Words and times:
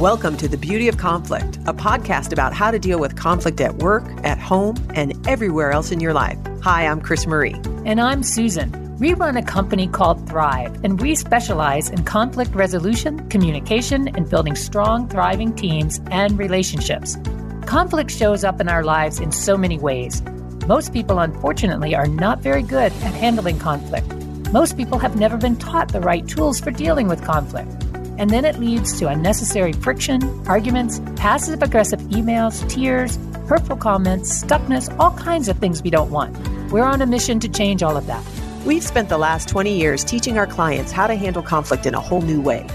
Welcome 0.00 0.36
to 0.38 0.48
The 0.48 0.58
Beauty 0.58 0.88
of 0.88 0.98
Conflict, 0.98 1.56
a 1.64 1.72
podcast 1.72 2.30
about 2.30 2.52
how 2.52 2.70
to 2.70 2.78
deal 2.78 3.00
with 3.00 3.16
conflict 3.16 3.62
at 3.62 3.76
work, 3.76 4.04
at 4.24 4.38
home, 4.38 4.76
and 4.94 5.26
everywhere 5.26 5.70
else 5.70 5.90
in 5.90 6.00
your 6.00 6.12
life. 6.12 6.36
Hi, 6.60 6.86
I'm 6.86 7.00
CrisMarie. 7.00 7.56
And 7.86 7.98
I'm 7.98 8.22
Susan. 8.22 8.94
We 8.98 9.14
run 9.14 9.38
a 9.38 9.42
company 9.42 9.88
called 9.88 10.28
Thrive, 10.28 10.84
and 10.84 11.00
we 11.00 11.14
specialize 11.14 11.88
in 11.88 12.04
conflict 12.04 12.54
resolution, 12.54 13.26
communication, 13.30 14.08
and 14.08 14.28
building 14.28 14.54
strong, 14.54 15.08
thriving 15.08 15.54
teams 15.54 15.98
and 16.10 16.38
relationships. 16.38 17.16
Conflict 17.64 18.10
shows 18.10 18.44
up 18.44 18.60
in 18.60 18.68
our 18.68 18.84
lives 18.84 19.18
in 19.18 19.32
so 19.32 19.56
many 19.56 19.78
ways. 19.78 20.22
Most 20.66 20.92
people, 20.92 21.20
unfortunately, 21.20 21.94
are 21.94 22.06
not 22.06 22.40
very 22.40 22.62
good 22.62 22.92
at 22.92 23.14
handling 23.14 23.58
conflict. 23.58 24.12
Most 24.52 24.76
people 24.76 24.98
have 24.98 25.16
never 25.16 25.38
been 25.38 25.56
taught 25.56 25.90
the 25.90 26.02
right 26.02 26.28
tools 26.28 26.60
for 26.60 26.70
dealing 26.70 27.08
with 27.08 27.24
conflict 27.24 27.85
and 28.18 28.30
then 28.30 28.44
it 28.44 28.58
leads 28.58 28.98
to 28.98 29.08
unnecessary 29.08 29.72
friction, 29.72 30.22
arguments, 30.46 31.00
passive 31.16 31.62
aggressive 31.62 32.00
emails, 32.00 32.68
tears, 32.68 33.16
hurtful 33.48 33.76
comments, 33.76 34.42
stuckness, 34.42 34.94
all 34.98 35.12
kinds 35.12 35.48
of 35.48 35.58
things 35.58 35.82
we 35.82 35.90
don't 35.90 36.10
want. 36.10 36.36
We're 36.72 36.84
on 36.84 37.02
a 37.02 37.06
mission 37.06 37.38
to 37.40 37.48
change 37.48 37.82
all 37.82 37.96
of 37.96 38.06
that. 38.06 38.24
We've 38.64 38.82
spent 38.82 39.08
the 39.08 39.18
last 39.18 39.48
20 39.48 39.78
years 39.78 40.02
teaching 40.02 40.38
our 40.38 40.46
clients 40.46 40.92
how 40.92 41.06
to 41.06 41.14
handle 41.14 41.42
conflict 41.42 41.86
in 41.86 41.94
a 41.94 42.00
whole 42.00 42.22
new 42.22 42.40
way. 42.40 42.66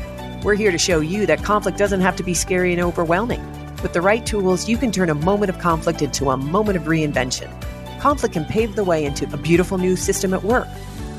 We're 0.44 0.56
here 0.56 0.72
to 0.72 0.78
show 0.78 1.00
you 1.00 1.26
that 1.26 1.44
conflict 1.44 1.78
doesn't 1.78 2.02
have 2.02 2.16
to 2.16 2.24
be 2.24 2.34
scary 2.34 2.72
and 2.72 2.82
overwhelming. 2.82 3.46
With 3.82 3.94
the 3.94 4.02
right 4.02 4.26
tools, 4.26 4.70
you 4.70 4.78
can 4.78 4.92
turn 4.92 5.10
a 5.10 5.16
moment 5.16 5.50
of 5.50 5.60
conflict 5.60 6.02
into 6.02 6.30
a 6.30 6.38
moment 6.38 6.78
of 6.78 6.84
reinvention. 6.84 7.50
Conflict 8.00 8.34
can 8.34 8.46
pave 8.46 8.76
the 8.76 8.84
way 8.84 9.06
into 9.06 9.32
a 9.34 9.38
beautiful 9.38 9.78
new 9.78 9.96
system 9.96 10.34
at 10.34 10.44
work, 10.44 10.68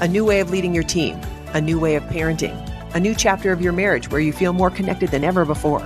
a 0.00 0.08
new 0.08 0.24
way 0.24 0.40
of 0.40 0.50
leading 0.50 0.74
your 0.74 0.84
team, 0.84 1.20
a 1.54 1.60
new 1.60 1.78
way 1.78 1.96
of 1.96 2.02
parenting 2.04 2.71
a 2.94 3.00
new 3.00 3.14
chapter 3.14 3.52
of 3.52 3.60
your 3.60 3.72
marriage 3.72 4.10
where 4.10 4.20
you 4.20 4.32
feel 4.32 4.52
more 4.52 4.70
connected 4.70 5.10
than 5.10 5.24
ever 5.24 5.44
before. 5.44 5.80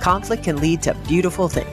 Conflict 0.00 0.44
can 0.44 0.56
lead 0.56 0.82
to 0.82 0.94
beautiful 1.06 1.48
things. 1.48 1.68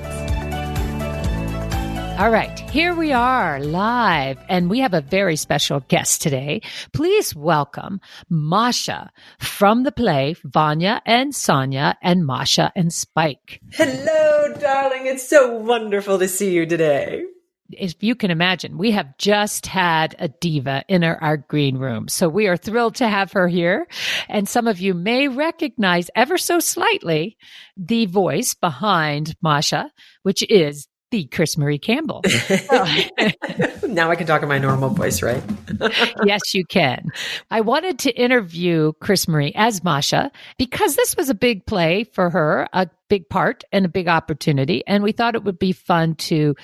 All 2.20 2.32
right, 2.32 2.60
here 2.72 2.96
we 2.96 3.14
are 3.14 3.60
live, 3.60 4.40
and 4.50 4.72
we 4.72 4.80
have 4.80 4.96
a 4.96 5.02
very 5.02 5.36
special 5.36 5.82
guest 5.82 6.20
today. 6.20 6.62
Please 6.92 7.36
welcome 7.36 8.02
Masha 8.28 9.12
from 9.38 9.84
the 9.84 9.92
play 9.92 10.36
Vanya 10.44 11.00
and 11.06 11.36
Sonia 11.36 11.96
and 12.02 12.26
Masha 12.26 12.72
and 12.76 12.92
Spike. 12.92 13.62
Hello, 13.72 14.54
darling. 14.60 15.06
It's 15.06 15.30
so 15.30 15.58
wonderful 15.58 16.18
to 16.18 16.28
see 16.28 16.54
you 16.54 16.66
today 16.66 17.24
if 17.72 18.04
you 18.04 18.16
can 18.16 18.32
imagine, 18.32 18.78
we 18.78 18.92
have 18.92 19.18
just 19.18 19.66
had 19.66 20.16
a 20.20 20.28
diva 20.28 20.84
in 20.88 21.04
our, 21.04 21.18
our, 21.22 21.38
green 21.38 21.78
room. 21.78 22.08
So 22.08 22.28
we 22.30 22.48
are 22.48 22.58
thrilled 22.58 22.96
to 22.96 23.08
have 23.08 23.32
her 23.34 23.48
here. 23.48 23.88
And 24.28 24.48
some 24.48 24.68
of 24.68 24.80
you 24.80 24.94
may 24.94 25.28
recognize 25.28 26.10
ever 26.16 26.38
so 26.38 26.60
slightly 26.60 27.38
the 27.76 28.06
voice 28.06 28.54
behind 28.54 29.36
Masha, 29.42 29.92
which 30.24 30.44
is 30.50 30.88
the 31.12 31.28
CrisMarie 31.28 31.82
Campbell. 31.82 32.22
now 33.88 34.12
I 34.12 34.16
can 34.16 34.28
talk 34.28 34.44
in 34.44 34.50
my 34.50 34.58
normal 34.58 34.90
voice, 34.90 35.22
right? 35.22 35.44
yes, 36.26 36.54
you 36.54 36.66
can. 36.66 37.08
I 37.50 37.62
wanted 37.62 38.00
to 38.00 38.12
interview 38.12 38.94
CrisMarie 39.02 39.54
as 39.56 39.84
Masha 39.84 40.32
because 40.58 40.96
this 40.96 41.16
was 41.16 41.30
a 41.30 41.36
big 41.36 41.66
play 41.66 42.04
for 42.04 42.30
her, 42.30 42.68
a 42.74 42.90
big 43.10 43.30
part 43.30 43.64
and 43.72 43.86
a 43.86 43.90
big 43.90 44.08
opportunity. 44.08 44.84
And 44.86 45.04
we 45.04 45.12
thought 45.12 45.36
it 45.36 45.44
would 45.44 45.60
be 45.60 45.72
fun 45.72 46.16
to 46.16 46.56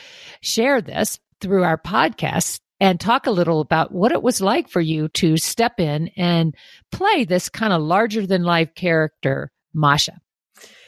share 0.41 0.81
this 0.81 1.19
through 1.39 1.63
our 1.63 1.77
podcast 1.77 2.59
and 2.79 2.99
talk 2.99 3.27
a 3.27 3.31
little 3.31 3.61
about 3.61 3.93
what 3.93 4.11
it 4.11 4.21
was 4.21 4.41
like 4.41 4.67
for 4.67 4.81
you 4.81 5.07
to 5.09 5.37
step 5.37 5.79
in 5.79 6.09
and 6.17 6.53
play 6.91 7.23
this 7.23 7.47
kind 7.47 7.71
of 7.71 7.81
larger 7.81 8.27
than 8.27 8.43
life 8.43 8.75
character, 8.75 9.51
Masha. 9.73 10.19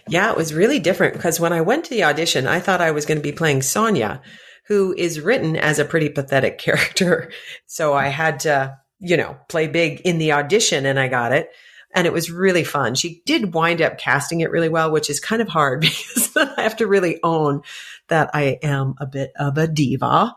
Yeah, 0.08 0.32
it 0.32 0.38
was 0.38 0.54
really 0.54 0.80
different 0.80 1.14
because 1.14 1.40
when 1.40 1.54
I 1.54 1.62
went 1.62 1.86
to 1.86 1.90
the 1.90 2.04
audition, 2.04 2.48
I 2.48 2.60
thought 2.60 2.82
I 2.82 2.92
was 2.92 3.06
going 3.06 3.18
to 3.18 3.24
be 3.24 3.32
playing 3.32 3.64
Sonia, 3.64 4.22
who 4.68 4.94
is 4.98 5.20
written 5.20 5.56
as 5.56 5.80
a 5.80 5.86
pretty 5.86 6.10
pathetic 6.10 6.58
character. 6.60 7.32
So 7.66 7.94
I 7.94 8.08
had 8.08 8.42
to, 8.42 8.78
you 9.00 9.18
know, 9.18 9.38
play 9.50 9.68
big 9.68 10.02
in 10.02 10.18
the 10.18 10.34
audition 10.34 10.86
and 10.86 11.00
I 11.00 11.08
got 11.08 11.32
it. 11.32 11.50
And 11.94 12.06
it 12.06 12.14
was 12.14 12.30
really 12.30 12.66
fun. 12.66 12.94
She 12.96 13.22
did 13.26 13.54
wind 13.54 13.82
up 13.82 13.98
casting 13.98 14.42
it 14.42 14.52
really 14.52 14.68
well, 14.68 14.92
which 14.92 15.10
is 15.10 15.20
kind 15.22 15.42
of 15.42 15.48
hard 15.48 15.82
because 15.82 16.36
I 16.36 16.62
have 16.62 16.76
to 16.78 16.88
really 16.88 17.20
own 17.24 17.62
that 18.10 18.32
I 18.34 18.60
am 18.62 18.96
a 19.00 19.06
bit 19.06 19.32
of 19.40 19.58
a 19.58 19.68
diva 19.68 20.36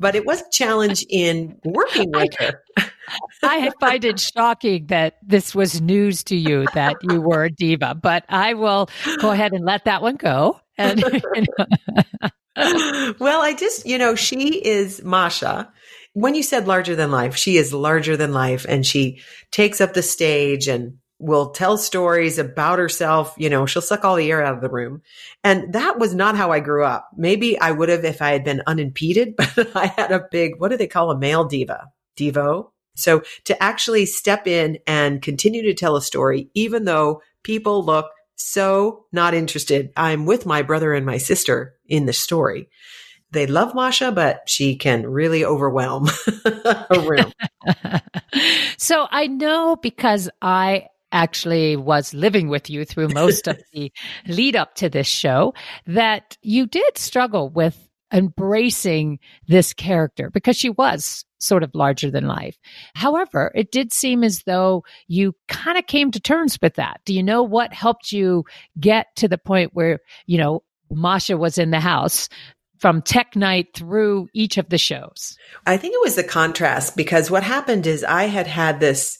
but 0.00 0.16
it 0.16 0.24
was 0.24 0.40
a 0.40 0.50
challenge 0.50 1.04
in 1.08 1.60
working 1.62 2.10
with 2.10 2.34
her. 2.38 2.64
I 3.42 3.70
find 3.80 4.04
it 4.04 4.20
shocking 4.20 4.86
that 4.86 5.18
this 5.22 5.54
was 5.54 5.80
news 5.80 6.22
to 6.24 6.36
you 6.36 6.66
that 6.74 6.96
you 7.02 7.20
were 7.20 7.44
a 7.44 7.50
diva, 7.50 7.94
but 7.94 8.24
I 8.28 8.54
will 8.54 8.88
go 9.20 9.30
ahead 9.30 9.52
and 9.52 9.64
let 9.64 9.84
that 9.84 10.02
one 10.02 10.16
go. 10.16 10.60
And 10.78 11.02
well, 13.20 13.42
I 13.42 13.54
just, 13.58 13.86
you 13.86 13.98
know, 13.98 14.14
she 14.14 14.64
is 14.64 15.02
Masha. 15.02 15.72
When 16.12 16.34
you 16.34 16.42
said 16.42 16.66
larger 16.66 16.96
than 16.96 17.10
life, 17.10 17.36
she 17.36 17.56
is 17.56 17.72
larger 17.72 18.16
than 18.16 18.32
life 18.32 18.66
and 18.68 18.84
she 18.84 19.20
takes 19.50 19.80
up 19.80 19.94
the 19.94 20.02
stage 20.02 20.68
and 20.68 20.98
will 21.20 21.50
tell 21.50 21.76
stories 21.76 22.38
about 22.38 22.78
herself. 22.78 23.34
You 23.36 23.50
know, 23.50 23.66
she'll 23.66 23.82
suck 23.82 24.04
all 24.04 24.16
the 24.16 24.30
air 24.30 24.42
out 24.42 24.54
of 24.54 24.62
the 24.62 24.70
room. 24.70 25.02
And 25.44 25.72
that 25.74 25.98
was 25.98 26.14
not 26.14 26.36
how 26.36 26.50
I 26.50 26.60
grew 26.60 26.84
up. 26.84 27.08
Maybe 27.16 27.60
I 27.60 27.70
would 27.70 27.90
have 27.90 28.04
if 28.04 28.22
I 28.22 28.32
had 28.32 28.42
been 28.42 28.62
unimpeded, 28.66 29.36
but 29.36 29.76
I 29.76 29.86
had 29.86 30.10
a 30.10 30.26
big, 30.30 30.58
what 30.58 30.70
do 30.70 30.76
they 30.76 30.88
call 30.88 31.10
a 31.10 31.18
male 31.18 31.44
diva? 31.44 31.90
Devo. 32.16 32.70
So 33.00 33.22
to 33.44 33.62
actually 33.62 34.06
step 34.06 34.46
in 34.46 34.78
and 34.86 35.22
continue 35.22 35.62
to 35.62 35.74
tell 35.74 35.96
a 35.96 36.02
story, 36.02 36.50
even 36.54 36.84
though 36.84 37.22
people 37.42 37.84
look 37.84 38.10
so 38.36 39.06
not 39.12 39.34
interested, 39.34 39.90
I'm 39.96 40.26
with 40.26 40.46
my 40.46 40.62
brother 40.62 40.94
and 40.94 41.04
my 41.04 41.18
sister 41.18 41.74
in 41.86 42.06
the 42.06 42.12
story. 42.12 42.68
They 43.32 43.46
love 43.46 43.74
Masha, 43.74 44.10
but 44.10 44.48
she 44.48 44.76
can 44.76 45.06
really 45.06 45.44
overwhelm 45.44 46.08
a 46.44 47.00
room. 47.06 47.32
so 48.76 49.06
I 49.10 49.28
know 49.28 49.76
because 49.76 50.28
I 50.42 50.88
actually 51.12 51.76
was 51.76 52.14
living 52.14 52.48
with 52.48 52.70
you 52.70 52.84
through 52.84 53.08
most 53.08 53.46
of 53.46 53.60
the 53.72 53.92
lead 54.26 54.56
up 54.56 54.74
to 54.76 54.88
this 54.88 55.06
show 55.06 55.54
that 55.86 56.36
you 56.42 56.66
did 56.66 56.98
struggle 56.98 57.48
with 57.48 57.88
embracing 58.12 59.18
this 59.46 59.72
character 59.72 60.30
because 60.30 60.56
she 60.56 60.70
was 60.70 61.24
sort 61.40 61.62
of 61.62 61.74
larger 61.74 62.10
than 62.10 62.26
life. 62.26 62.56
However, 62.94 63.50
it 63.54 63.72
did 63.72 63.92
seem 63.92 64.22
as 64.22 64.42
though 64.44 64.84
you 65.08 65.34
kind 65.48 65.78
of 65.78 65.86
came 65.86 66.10
to 66.12 66.20
terms 66.20 66.58
with 66.62 66.74
that. 66.74 67.00
Do 67.04 67.14
you 67.14 67.22
know 67.22 67.42
what 67.42 67.72
helped 67.72 68.12
you 68.12 68.44
get 68.78 69.08
to 69.16 69.28
the 69.28 69.38
point 69.38 69.70
where, 69.74 70.00
you 70.26 70.38
know, 70.38 70.62
Masha 70.90 71.36
was 71.36 71.58
in 71.58 71.70
the 71.70 71.80
house 71.80 72.28
from 72.78 73.02
tech 73.02 73.36
night 73.36 73.68
through 73.74 74.28
each 74.32 74.58
of 74.58 74.68
the 74.68 74.78
shows? 74.78 75.36
I 75.66 75.76
think 75.76 75.94
it 75.94 76.00
was 76.02 76.16
the 76.16 76.24
contrast 76.24 76.96
because 76.96 77.30
what 77.30 77.42
happened 77.42 77.86
is 77.86 78.04
I 78.04 78.24
had 78.24 78.46
had 78.46 78.80
this 78.80 79.18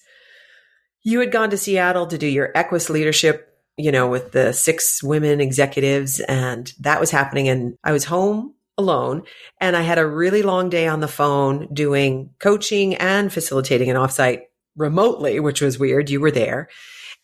you 1.03 1.21
had 1.21 1.33
gone 1.33 1.51
to 1.51 1.57
Seattle 1.57 2.07
to 2.09 2.19
do 2.19 2.27
your 2.27 2.51
Equus 2.55 2.91
leadership, 2.91 3.57
you 3.77 3.91
know, 3.91 4.09
with 4.09 4.33
the 4.33 4.53
six 4.53 5.03
women 5.03 5.41
executives, 5.41 6.21
and 6.21 6.73
that 6.81 7.01
was 7.01 7.11
happening. 7.11 7.49
And 7.49 7.75
I 7.83 7.93
was 7.93 8.05
home 8.05 8.55
alone, 8.81 9.23
and 9.61 9.77
I 9.77 9.83
had 9.83 9.99
a 9.99 10.07
really 10.07 10.43
long 10.43 10.69
day 10.69 10.89
on 10.89 10.99
the 10.99 11.09
phone 11.09 11.69
doing 11.73 12.31
coaching 12.41 12.97
and 12.97 13.33
facilitating 13.33 13.91
an 13.91 13.97
offsite 13.97 14.43
remotely, 14.77 15.39
which 15.39 15.61
was 15.61 15.79
weird. 15.79 16.11
You 16.11 16.21
were 16.21 16.33
there. 16.33 16.69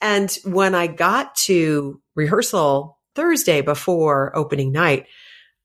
And 0.01 0.31
when 0.45 0.75
I 0.75 0.87
got 0.87 1.35
to 1.47 2.01
rehearsal 2.15 2.99
Thursday 3.15 3.63
before 3.63 4.37
opening 4.37 4.73
night, 4.73 5.07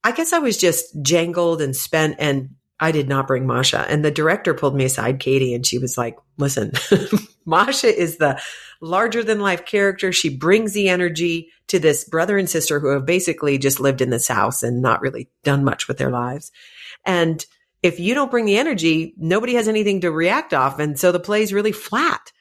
I 0.02 0.12
guess 0.12 0.32
I 0.32 0.38
was 0.38 0.56
just 0.56 0.86
jangled 1.02 1.62
and 1.62 1.76
spent 1.76 2.16
and 2.18 2.50
I 2.80 2.90
did 2.90 3.08
not 3.08 3.28
bring 3.28 3.46
Masha. 3.46 3.86
And 3.88 4.04
the 4.04 4.10
director 4.10 4.54
pulled 4.54 4.74
me 4.74 4.84
aside, 4.84 5.20
Katie, 5.20 5.54
and 5.54 5.64
she 5.64 5.78
was 5.78 5.96
like, 5.96 6.16
listen, 6.36 6.72
Masha 7.44 7.88
is 7.88 8.18
the 8.18 8.40
larger 8.80 9.22
than 9.22 9.40
life 9.40 9.64
character. 9.64 10.12
She 10.12 10.36
brings 10.36 10.72
the 10.72 10.88
energy 10.88 11.50
to 11.68 11.78
this 11.78 12.04
brother 12.04 12.36
and 12.38 12.50
sister 12.50 12.80
who 12.80 12.88
have 12.88 13.06
basically 13.06 13.58
just 13.58 13.80
lived 13.80 14.00
in 14.00 14.10
this 14.10 14.28
house 14.28 14.62
and 14.62 14.82
not 14.82 15.00
really 15.00 15.28
done 15.44 15.64
much 15.64 15.88
with 15.88 15.98
their 15.98 16.10
lives. 16.10 16.52
And 17.04 17.44
if 17.82 17.98
you 17.98 18.14
don't 18.14 18.30
bring 18.30 18.44
the 18.44 18.58
energy, 18.58 19.14
nobody 19.16 19.54
has 19.54 19.68
anything 19.68 20.00
to 20.02 20.10
react 20.10 20.54
off. 20.54 20.78
And 20.78 20.98
so 20.98 21.12
the 21.12 21.20
play's 21.20 21.52
really 21.52 21.72
flat. 21.72 22.32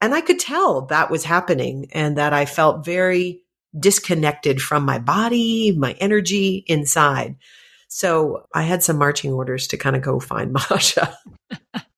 And 0.00 0.14
I 0.14 0.20
could 0.20 0.38
tell 0.38 0.86
that 0.86 1.10
was 1.10 1.24
happening 1.24 1.88
and 1.92 2.16
that 2.18 2.32
I 2.32 2.46
felt 2.46 2.84
very 2.84 3.42
disconnected 3.78 4.60
from 4.60 4.84
my 4.84 4.98
body, 4.98 5.72
my 5.76 5.92
energy 5.92 6.64
inside. 6.66 7.36
So 7.88 8.46
I 8.54 8.62
had 8.62 8.82
some 8.82 8.98
marching 8.98 9.32
orders 9.32 9.68
to 9.68 9.76
kind 9.76 9.96
of 9.96 10.02
go 10.02 10.20
find 10.20 10.52
Masha. 10.70 11.16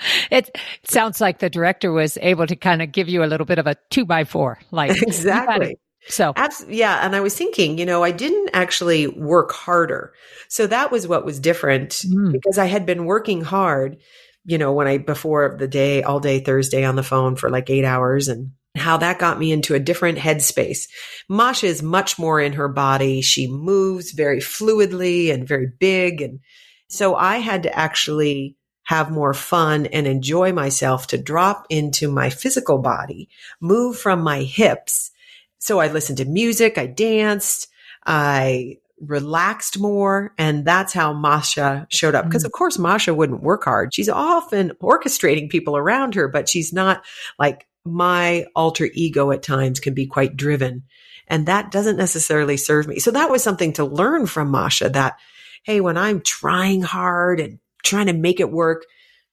it 0.30 0.56
sounds 0.84 1.20
like 1.20 1.38
the 1.38 1.50
director 1.50 1.92
was 1.92 2.18
able 2.20 2.46
to 2.46 2.56
kind 2.56 2.82
of 2.82 2.92
give 2.92 3.08
you 3.08 3.24
a 3.24 3.26
little 3.26 3.46
bit 3.46 3.58
of 3.58 3.66
a 3.66 3.76
two 3.90 4.04
by 4.04 4.24
four, 4.24 4.58
like 4.70 5.02
exactly. 5.02 5.76
So, 6.06 6.32
Abs- 6.36 6.64
yeah. 6.68 7.04
And 7.04 7.14
I 7.14 7.20
was 7.20 7.36
thinking, 7.36 7.78
you 7.78 7.84
know, 7.84 8.02
I 8.02 8.12
didn't 8.12 8.50
actually 8.54 9.06
work 9.06 9.52
harder. 9.52 10.14
So 10.48 10.66
that 10.66 10.90
was 10.90 11.06
what 11.06 11.24
was 11.24 11.38
different 11.38 11.90
mm. 11.90 12.32
because 12.32 12.56
I 12.56 12.64
had 12.64 12.86
been 12.86 13.04
working 13.04 13.42
hard, 13.42 13.98
you 14.44 14.56
know, 14.56 14.72
when 14.72 14.86
I, 14.86 14.98
before 14.98 15.56
the 15.58 15.68
day, 15.68 16.02
all 16.02 16.20
day 16.20 16.40
Thursday 16.40 16.84
on 16.84 16.96
the 16.96 17.02
phone 17.02 17.36
for 17.36 17.50
like 17.50 17.68
eight 17.68 17.84
hours 17.84 18.28
and 18.28 18.52
how 18.74 18.96
that 18.98 19.18
got 19.18 19.38
me 19.38 19.52
into 19.52 19.74
a 19.74 19.80
different 19.80 20.18
headspace. 20.18 20.88
Masha 21.28 21.66
is 21.66 21.82
much 21.82 22.18
more 22.18 22.40
in 22.40 22.54
her 22.54 22.68
body. 22.68 23.20
She 23.20 23.46
moves 23.46 24.12
very 24.12 24.38
fluidly 24.38 25.32
and 25.32 25.46
very 25.46 25.66
big. 25.78 26.22
And 26.22 26.40
so 26.88 27.16
I 27.16 27.38
had 27.38 27.64
to 27.64 27.76
actually 27.76 28.56
have 28.88 29.10
more 29.10 29.34
fun 29.34 29.84
and 29.84 30.06
enjoy 30.06 30.50
myself 30.50 31.08
to 31.08 31.18
drop 31.18 31.66
into 31.68 32.10
my 32.10 32.30
physical 32.30 32.78
body, 32.78 33.28
move 33.60 33.98
from 33.98 34.22
my 34.22 34.40
hips. 34.40 35.10
So 35.58 35.78
I 35.78 35.88
listened 35.88 36.16
to 36.18 36.24
music. 36.24 36.78
I 36.78 36.86
danced. 36.86 37.68
I 38.06 38.78
relaxed 38.98 39.78
more. 39.78 40.32
And 40.38 40.64
that's 40.64 40.94
how 40.94 41.12
Masha 41.12 41.86
showed 41.90 42.14
up. 42.14 42.24
Because 42.24 42.44
mm. 42.44 42.46
of 42.46 42.52
course, 42.52 42.78
Masha 42.78 43.12
wouldn't 43.12 43.42
work 43.42 43.64
hard. 43.64 43.92
She's 43.92 44.08
often 44.08 44.72
orchestrating 44.82 45.50
people 45.50 45.76
around 45.76 46.14
her, 46.14 46.26
but 46.26 46.48
she's 46.48 46.72
not 46.72 47.04
like 47.38 47.66
my 47.84 48.46
alter 48.56 48.88
ego 48.94 49.32
at 49.32 49.42
times 49.42 49.80
can 49.80 49.92
be 49.92 50.06
quite 50.06 50.34
driven. 50.34 50.84
And 51.26 51.44
that 51.44 51.70
doesn't 51.70 51.98
necessarily 51.98 52.56
serve 52.56 52.88
me. 52.88 53.00
So 53.00 53.10
that 53.10 53.30
was 53.30 53.42
something 53.42 53.74
to 53.74 53.84
learn 53.84 54.24
from 54.24 54.50
Masha 54.50 54.88
that, 54.88 55.18
hey, 55.62 55.82
when 55.82 55.98
I'm 55.98 56.22
trying 56.22 56.80
hard 56.80 57.38
and 57.38 57.58
trying 57.84 58.06
to 58.06 58.12
make 58.12 58.40
it 58.40 58.50
work, 58.50 58.84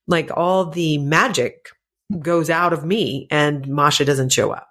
like 0.08 0.30
all 0.36 0.70
the 0.70 0.98
magic 1.00 1.70
goes 2.20 2.50
out 2.50 2.74
of 2.74 2.86
me 2.86 3.28
and 3.32 3.68
Masha 3.68 4.06
doesn't 4.06 4.32
show 4.32 4.52
up. 4.52 4.68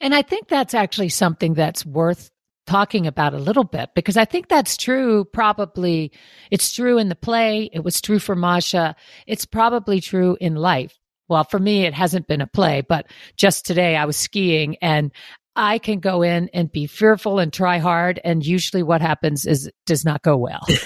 And 0.00 0.14
I 0.14 0.22
think 0.22 0.48
that's 0.48 0.74
actually 0.74 1.08
something 1.08 1.54
that's 1.54 1.84
worth 1.84 2.30
talking 2.66 3.06
about 3.06 3.34
a 3.34 3.38
little 3.38 3.64
bit 3.64 3.90
because 3.94 4.16
I 4.16 4.24
think 4.24 4.48
that's 4.48 4.76
true. 4.76 5.24
Probably 5.24 6.12
it's 6.50 6.72
true 6.72 6.98
in 6.98 7.08
the 7.08 7.16
play. 7.16 7.68
It 7.72 7.82
was 7.82 8.00
true 8.00 8.18
for 8.18 8.36
Masha. 8.36 8.94
It's 9.26 9.44
probably 9.44 10.00
true 10.00 10.36
in 10.40 10.54
life. 10.54 10.96
Well, 11.28 11.44
for 11.44 11.58
me, 11.58 11.84
it 11.84 11.94
hasn't 11.94 12.26
been 12.26 12.40
a 12.40 12.46
play, 12.46 12.80
but 12.80 13.06
just 13.36 13.66
today 13.66 13.96
I 13.96 14.04
was 14.04 14.16
skiing 14.16 14.76
and 14.82 15.12
I 15.56 15.78
can 15.78 16.00
go 16.00 16.22
in 16.22 16.48
and 16.54 16.70
be 16.70 16.86
fearful 16.86 17.38
and 17.38 17.52
try 17.52 17.78
hard. 17.78 18.20
And 18.22 18.44
usually 18.44 18.82
what 18.82 19.00
happens 19.00 19.46
is 19.46 19.66
it 19.66 19.74
does 19.84 20.04
not 20.04 20.22
go 20.22 20.36
well. 20.36 20.64
you 20.68 20.76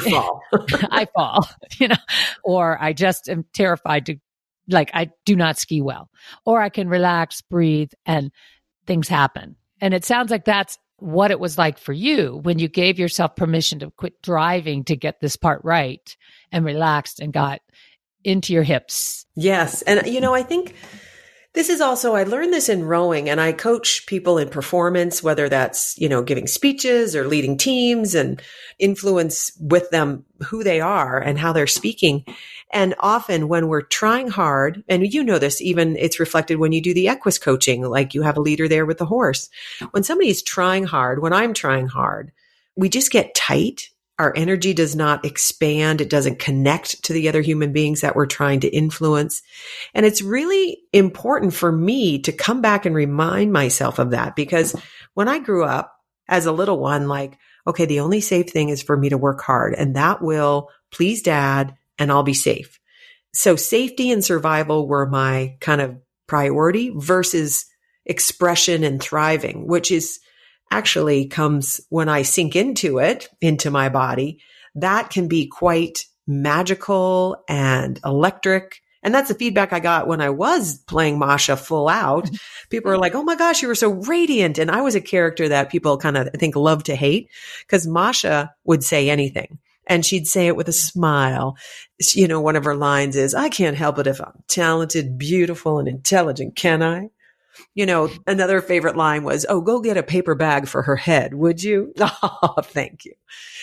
fall. 0.00 0.42
I 0.90 1.06
fall, 1.14 1.48
you 1.78 1.88
know, 1.88 1.96
or 2.42 2.76
I 2.82 2.92
just 2.92 3.28
am 3.28 3.44
terrified 3.52 4.06
to, 4.06 4.16
like, 4.68 4.90
I 4.94 5.10
do 5.24 5.36
not 5.36 5.58
ski 5.58 5.80
well. 5.80 6.10
Or 6.44 6.60
I 6.60 6.68
can 6.68 6.88
relax, 6.88 7.40
breathe, 7.40 7.92
and 8.04 8.30
things 8.86 9.08
happen. 9.08 9.56
And 9.80 9.94
it 9.94 10.04
sounds 10.04 10.30
like 10.30 10.44
that's 10.44 10.78
what 10.96 11.30
it 11.30 11.40
was 11.40 11.56
like 11.56 11.78
for 11.78 11.92
you 11.92 12.40
when 12.42 12.58
you 12.58 12.68
gave 12.68 12.98
yourself 12.98 13.34
permission 13.34 13.78
to 13.78 13.90
quit 13.92 14.20
driving 14.22 14.84
to 14.84 14.96
get 14.96 15.20
this 15.20 15.36
part 15.36 15.62
right 15.64 16.14
and 16.52 16.64
relaxed 16.64 17.20
and 17.20 17.32
got 17.32 17.60
into 18.22 18.52
your 18.52 18.62
hips. 18.62 19.24
Yes. 19.34 19.82
And, 19.82 20.06
you 20.06 20.20
know, 20.20 20.34
I 20.34 20.42
think 20.42 20.74
this 21.52 21.68
is 21.68 21.80
also, 21.80 22.14
I 22.14 22.22
learned 22.22 22.52
this 22.52 22.68
in 22.68 22.84
rowing 22.84 23.28
and 23.28 23.40
I 23.40 23.52
coach 23.52 24.06
people 24.06 24.38
in 24.38 24.48
performance, 24.48 25.20
whether 25.20 25.48
that's, 25.48 25.98
you 25.98 26.08
know, 26.08 26.22
giving 26.22 26.46
speeches 26.46 27.16
or 27.16 27.26
leading 27.26 27.56
teams 27.56 28.14
and 28.14 28.40
influence 28.78 29.50
with 29.60 29.90
them 29.90 30.24
who 30.44 30.62
they 30.62 30.80
are 30.80 31.18
and 31.18 31.38
how 31.38 31.52
they're 31.52 31.66
speaking. 31.66 32.24
And 32.72 32.94
often 33.00 33.48
when 33.48 33.66
we're 33.66 33.82
trying 33.82 34.28
hard, 34.28 34.84
and 34.88 35.12
you 35.12 35.24
know 35.24 35.40
this, 35.40 35.60
even 35.60 35.96
it's 35.96 36.20
reflected 36.20 36.58
when 36.58 36.70
you 36.70 36.80
do 36.80 36.94
the 36.94 37.08
equus 37.08 37.36
coaching, 37.36 37.82
like 37.82 38.14
you 38.14 38.22
have 38.22 38.36
a 38.36 38.42
leader 38.42 38.68
there 38.68 38.86
with 38.86 38.98
the 38.98 39.06
horse. 39.06 39.50
When 39.90 40.04
somebody's 40.04 40.42
trying 40.42 40.84
hard, 40.84 41.20
when 41.20 41.32
I'm 41.32 41.52
trying 41.52 41.88
hard, 41.88 42.30
we 42.76 42.88
just 42.88 43.10
get 43.10 43.34
tight 43.34 43.90
our 44.20 44.34
energy 44.36 44.74
does 44.74 44.94
not 44.94 45.24
expand. 45.24 46.02
It 46.02 46.10
doesn't 46.10 46.38
connect 46.38 47.04
to 47.04 47.14
the 47.14 47.30
other 47.30 47.40
human 47.40 47.72
beings 47.72 48.02
that 48.02 48.14
we're 48.14 48.26
trying 48.26 48.60
to 48.60 48.68
influence. 48.68 49.40
And 49.94 50.04
it's 50.04 50.20
really 50.20 50.82
important 50.92 51.54
for 51.54 51.72
me 51.72 52.18
to 52.20 52.32
come 52.32 52.60
back 52.60 52.84
and 52.84 52.94
remind 52.94 53.50
myself 53.50 53.98
of 53.98 54.10
that 54.10 54.36
because 54.36 54.76
when 55.14 55.26
I 55.26 55.38
grew 55.38 55.64
up 55.64 55.96
as 56.28 56.44
a 56.44 56.52
little 56.52 56.78
one, 56.78 57.08
like, 57.08 57.38
okay, 57.66 57.86
the 57.86 58.00
only 58.00 58.20
safe 58.20 58.50
thing 58.50 58.68
is 58.68 58.82
for 58.82 58.94
me 58.94 59.08
to 59.08 59.16
work 59.16 59.40
hard 59.40 59.72
and 59.72 59.96
that 59.96 60.20
will 60.20 60.68
please 60.92 61.22
dad 61.22 61.74
and 61.98 62.12
I'll 62.12 62.22
be 62.22 62.34
safe. 62.34 62.78
So 63.32 63.56
safety 63.56 64.10
and 64.10 64.22
survival 64.22 64.86
were 64.86 65.06
my 65.06 65.56
kind 65.62 65.80
of 65.80 65.96
priority 66.26 66.92
versus 66.94 67.64
expression 68.04 68.84
and 68.84 69.02
thriving, 69.02 69.66
which 69.66 69.90
is 69.90 70.20
actually 70.70 71.26
comes 71.26 71.80
when 71.88 72.08
I 72.08 72.22
sink 72.22 72.56
into 72.56 72.98
it, 72.98 73.28
into 73.40 73.70
my 73.70 73.88
body, 73.88 74.40
that 74.74 75.10
can 75.10 75.28
be 75.28 75.46
quite 75.46 76.04
magical 76.26 77.42
and 77.48 77.98
electric. 78.04 78.80
And 79.02 79.14
that's 79.14 79.28
the 79.28 79.34
feedback 79.34 79.72
I 79.72 79.80
got 79.80 80.06
when 80.06 80.20
I 80.20 80.30
was 80.30 80.78
playing 80.78 81.18
Masha 81.18 81.56
full 81.56 81.88
out. 81.88 82.30
People 82.70 82.90
were 82.90 82.98
like, 82.98 83.14
Oh 83.14 83.22
my 83.22 83.34
gosh, 83.34 83.62
you 83.62 83.68
were 83.68 83.74
so 83.74 83.90
radiant. 83.90 84.58
And 84.58 84.70
I 84.70 84.82
was 84.82 84.94
a 84.94 85.00
character 85.00 85.48
that 85.48 85.70
people 85.70 85.96
kind 85.98 86.16
of 86.16 86.28
I 86.32 86.36
think 86.36 86.54
love 86.54 86.84
to 86.84 86.94
hate 86.94 87.30
because 87.66 87.86
Masha 87.86 88.54
would 88.64 88.84
say 88.84 89.10
anything 89.10 89.58
and 89.86 90.06
she'd 90.06 90.28
say 90.28 90.46
it 90.46 90.56
with 90.56 90.68
a 90.68 90.72
smile. 90.72 91.56
You 92.14 92.28
know, 92.28 92.40
one 92.40 92.56
of 92.56 92.64
her 92.64 92.76
lines 92.76 93.16
is, 93.16 93.34
I 93.34 93.48
can't 93.48 93.76
help 93.76 93.98
it 93.98 94.06
if 94.06 94.20
I'm 94.20 94.44
talented, 94.46 95.18
beautiful 95.18 95.78
and 95.78 95.88
intelligent, 95.88 96.54
can 96.54 96.82
I? 96.82 97.10
You 97.74 97.86
know, 97.86 98.10
another 98.26 98.60
favorite 98.60 98.96
line 98.96 99.24
was, 99.24 99.46
Oh, 99.48 99.60
go 99.60 99.80
get 99.80 99.96
a 99.96 100.02
paper 100.02 100.34
bag 100.34 100.68
for 100.68 100.82
her 100.82 100.96
head, 100.96 101.34
would 101.34 101.62
you? 101.62 101.92
Oh, 102.22 102.62
thank 102.62 103.04
you. 103.04 103.12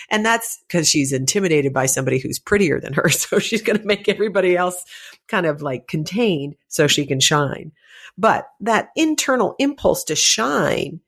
And 0.10 0.26
that's 0.26 0.64
because 0.68 0.88
she's 0.88 1.12
intimidated 1.12 1.74
by 1.74 1.86
somebody 1.86 2.20
who's 2.20 2.40
prettier 2.40 2.80
than 2.80 2.94
her. 2.94 3.10
So 3.18 3.40
she's 3.40 3.62
going 3.62 3.80
to 3.80 3.86
make 3.86 4.08
everybody 4.08 4.56
else 4.56 4.84
kind 5.28 5.46
of 5.46 5.62
like 5.62 5.88
contained 5.88 6.56
so 6.68 6.88
she 6.88 7.06
can 7.06 7.20
shine. 7.20 7.72
But 8.18 8.48
that 8.62 8.90
internal 8.96 9.56
impulse 9.60 10.04
to 10.06 10.16
shine 10.16 11.02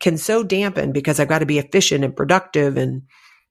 can 0.00 0.16
so 0.18 0.42
dampen 0.42 0.92
because 0.92 1.18
I've 1.18 1.28
got 1.28 1.38
to 1.40 1.46
be 1.46 1.58
efficient 1.58 2.04
and 2.04 2.16
productive. 2.16 2.76
And 2.76 3.02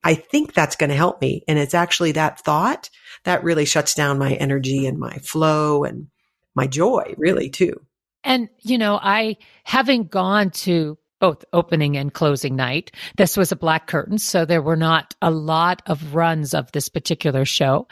I 0.02 0.14
think 0.14 0.52
that's 0.52 0.76
going 0.76 0.90
to 0.90 0.96
help 0.96 1.20
me. 1.20 1.42
And 1.48 1.58
it's 1.58 1.74
actually 1.74 2.12
that 2.12 2.40
thought 2.40 2.90
that 3.24 3.44
really 3.44 3.64
shuts 3.64 3.94
down 3.94 4.18
my 4.18 4.34
energy 4.34 4.86
and 4.86 4.98
my 4.98 5.16
flow 5.18 5.84
and 5.84 6.08
my 6.54 6.66
joy, 6.66 7.14
really, 7.16 7.50
too. 7.50 7.84
And, 8.24 8.48
you 8.60 8.78
know, 8.78 8.98
I, 9.00 9.36
having 9.64 10.04
gone 10.04 10.50
to 10.50 10.98
both 11.20 11.44
opening 11.52 11.96
and 11.96 12.12
closing 12.12 12.56
night, 12.56 12.90
this 13.16 13.36
was 13.36 13.52
a 13.52 13.56
black 13.56 13.86
curtain. 13.86 14.18
So 14.18 14.44
there 14.44 14.62
were 14.62 14.76
not 14.76 15.14
a 15.22 15.30
lot 15.30 15.82
of 15.86 16.14
runs 16.14 16.54
of 16.54 16.70
this 16.72 16.88
particular 16.88 17.44
show. 17.44 17.86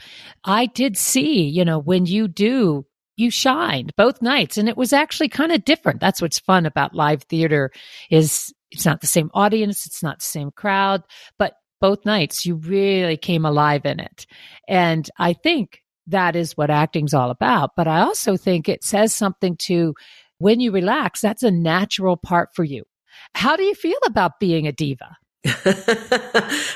I 0.45 0.67
did 0.67 0.97
see, 0.97 1.45
you 1.45 1.65
know, 1.65 1.79
when 1.79 2.07
you 2.07 2.29
do 2.29 2.85
you 3.17 3.31
shined 3.31 3.93
both 3.97 4.23
nights 4.23 4.57
and 4.57 4.69
it 4.69 4.77
was 4.77 4.93
actually 4.93 5.29
kind 5.29 5.53
of 5.53 5.65
different 5.65 6.01
that's 6.01 6.23
what's 6.23 6.39
fun 6.39 6.67
about 6.67 6.95
live 6.95 7.23
theater 7.25 7.71
is 8.11 8.53
it's 8.71 8.87
not 8.87 9.01
the 9.01 9.07
same 9.07 9.31
audience 9.35 9.87
it's 9.87 10.03
not 10.03 10.19
the 10.19 10.25
same 10.25 10.51
crowd 10.51 11.03
but 11.39 11.55
both 11.81 12.05
nights 12.05 12.47
you 12.47 12.55
really 12.57 13.17
came 13.17 13.45
alive 13.45 13.85
in 13.85 14.01
it 14.01 14.27
and 14.67 15.11
i 15.19 15.33
think 15.33 15.83
that 16.07 16.35
is 16.35 16.57
what 16.57 16.71
acting's 16.71 17.15
all 17.15 17.31
about 17.31 17.71
but 17.77 17.87
i 17.87 18.01
also 18.01 18.37
think 18.37 18.69
it 18.69 18.83
says 18.83 19.15
something 19.15 19.57
to 19.57 19.95
when 20.43 20.61
you 20.61 20.73
relax, 20.73 21.21
that's 21.21 21.45
a 21.45 21.51
natural 21.51 22.17
part 22.17 22.51
for 22.55 22.65
you. 22.65 22.85
How 23.35 23.57
do 23.57 23.63
you 23.63 23.75
feel 23.75 23.99
about 24.05 24.41
being 24.41 24.67
a 24.67 24.73
diva? 24.73 25.17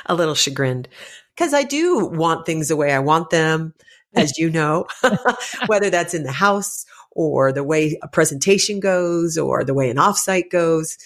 a 0.07 0.15
little 0.15 0.35
chagrined 0.35 0.89
because 1.37 1.53
I 1.53 1.63
do 1.65 2.07
want 2.07 2.47
things 2.47 2.69
the 2.69 2.77
way 2.77 2.93
I 2.93 2.99
want 3.01 3.31
them, 3.31 3.75
as 4.15 4.39
you 4.39 4.51
know, 4.51 4.87
whether 5.67 5.91
that's 5.91 6.15
in 6.15 6.23
the 6.23 6.33
house 6.33 6.85
or 7.11 7.53
the 7.53 7.65
way 7.65 7.99
a 8.03 8.09
presentation 8.09 8.81
goes 8.81 9.37
or 9.37 9.65
the 9.65 9.75
way 9.75 9.91
an 9.91 9.97
offsite 9.97 10.51
goes. 10.51 10.97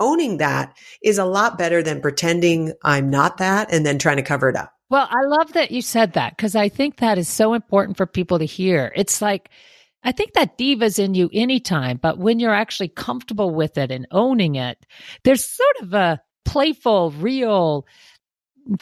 Owning 0.00 0.36
that 0.36 0.76
is 1.02 1.18
a 1.18 1.24
lot 1.24 1.58
better 1.58 1.82
than 1.82 2.00
pretending 2.00 2.72
I'm 2.84 3.10
not 3.10 3.38
that 3.38 3.72
and 3.72 3.84
then 3.84 3.98
trying 3.98 4.16
to 4.16 4.22
cover 4.22 4.48
it 4.48 4.56
up. 4.56 4.72
Well, 4.90 5.08
I 5.10 5.26
love 5.26 5.52
that 5.54 5.70
you 5.70 5.82
said 5.82 6.14
that 6.14 6.36
because 6.36 6.54
I 6.54 6.68
think 6.68 6.96
that 6.96 7.18
is 7.18 7.28
so 7.28 7.52
important 7.52 7.96
for 7.96 8.06
people 8.06 8.38
to 8.38 8.44
hear. 8.46 8.92
It's 8.94 9.20
like, 9.20 9.50
I 10.04 10.12
think 10.12 10.34
that 10.34 10.56
diva's 10.56 10.98
in 10.98 11.14
you 11.14 11.28
anytime, 11.32 11.98
but 12.00 12.18
when 12.18 12.40
you're 12.40 12.54
actually 12.54 12.88
comfortable 12.88 13.54
with 13.54 13.76
it 13.78 13.90
and 13.90 14.06
owning 14.10 14.54
it, 14.54 14.84
there's 15.24 15.44
sort 15.44 15.76
of 15.82 15.94
a 15.94 16.20
playful, 16.44 17.10
real 17.12 17.86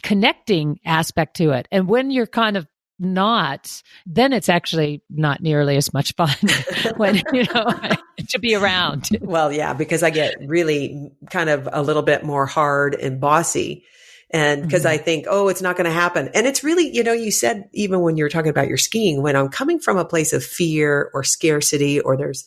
connecting 0.03 0.79
aspect 0.85 1.37
to 1.37 1.51
it. 1.51 1.67
And 1.71 1.87
when 1.87 2.11
you're 2.11 2.27
kind 2.27 2.55
of 2.55 2.67
not, 2.99 3.81
then 4.05 4.33
it's 4.33 4.49
actually 4.49 5.03
not 5.09 5.41
nearly 5.41 5.77
as 5.77 5.93
much 5.93 6.15
fun 6.15 6.35
when, 6.97 7.21
you 7.33 7.43
know, 7.53 7.79
to 8.29 8.39
be 8.39 8.55
around. 8.55 9.09
Well, 9.21 9.51
yeah, 9.51 9.73
because 9.73 10.03
I 10.03 10.09
get 10.09 10.35
really 10.45 11.11
kind 11.29 11.49
of 11.49 11.69
a 11.71 11.81
little 11.81 12.01
bit 12.01 12.23
more 12.23 12.45
hard 12.45 12.95
and 12.95 13.19
bossy 13.19 13.85
and 14.29 14.61
because 14.61 14.81
mm-hmm. 14.83 14.93
I 14.93 14.97
think, 14.97 15.25
oh, 15.29 15.47
it's 15.47 15.61
not 15.61 15.77
going 15.77 15.85
to 15.85 15.91
happen. 15.91 16.29
And 16.33 16.45
it's 16.45 16.63
really, 16.63 16.93
you 16.93 17.03
know, 17.03 17.13
you 17.13 17.31
said 17.31 17.69
even 17.71 18.01
when 18.01 18.17
you 18.17 18.25
were 18.25 18.29
talking 18.29 18.49
about 18.49 18.67
your 18.67 18.77
skiing, 18.77 19.21
when 19.21 19.35
I'm 19.35 19.49
coming 19.49 19.79
from 19.79 19.97
a 19.97 20.05
place 20.05 20.33
of 20.33 20.43
fear 20.43 21.09
or 21.13 21.23
scarcity, 21.23 22.01
or 22.01 22.17
there's, 22.17 22.45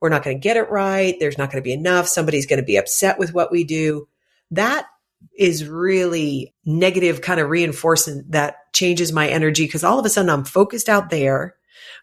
we're 0.00 0.10
not 0.10 0.22
going 0.22 0.36
to 0.36 0.40
get 0.40 0.58
it 0.58 0.70
right. 0.70 1.16
There's 1.18 1.38
not 1.38 1.50
going 1.50 1.62
to 1.62 1.66
be 1.66 1.72
enough. 1.72 2.08
Somebody's 2.08 2.46
going 2.46 2.60
to 2.60 2.66
be 2.66 2.76
upset 2.76 3.18
with 3.18 3.32
what 3.32 3.50
we 3.50 3.64
do. 3.64 4.06
That 4.50 4.86
is 5.36 5.66
really 5.66 6.54
negative 6.64 7.22
kind 7.22 7.40
of 7.40 7.48
reinforcement 7.48 8.30
that 8.32 8.72
changes 8.72 9.10
my 9.12 9.28
energy 9.28 9.64
because 9.64 9.82
all 9.82 9.98
of 9.98 10.06
a 10.06 10.08
sudden 10.08 10.30
I'm 10.30 10.44
focused 10.44 10.88
out 10.88 11.10
there. 11.10 11.54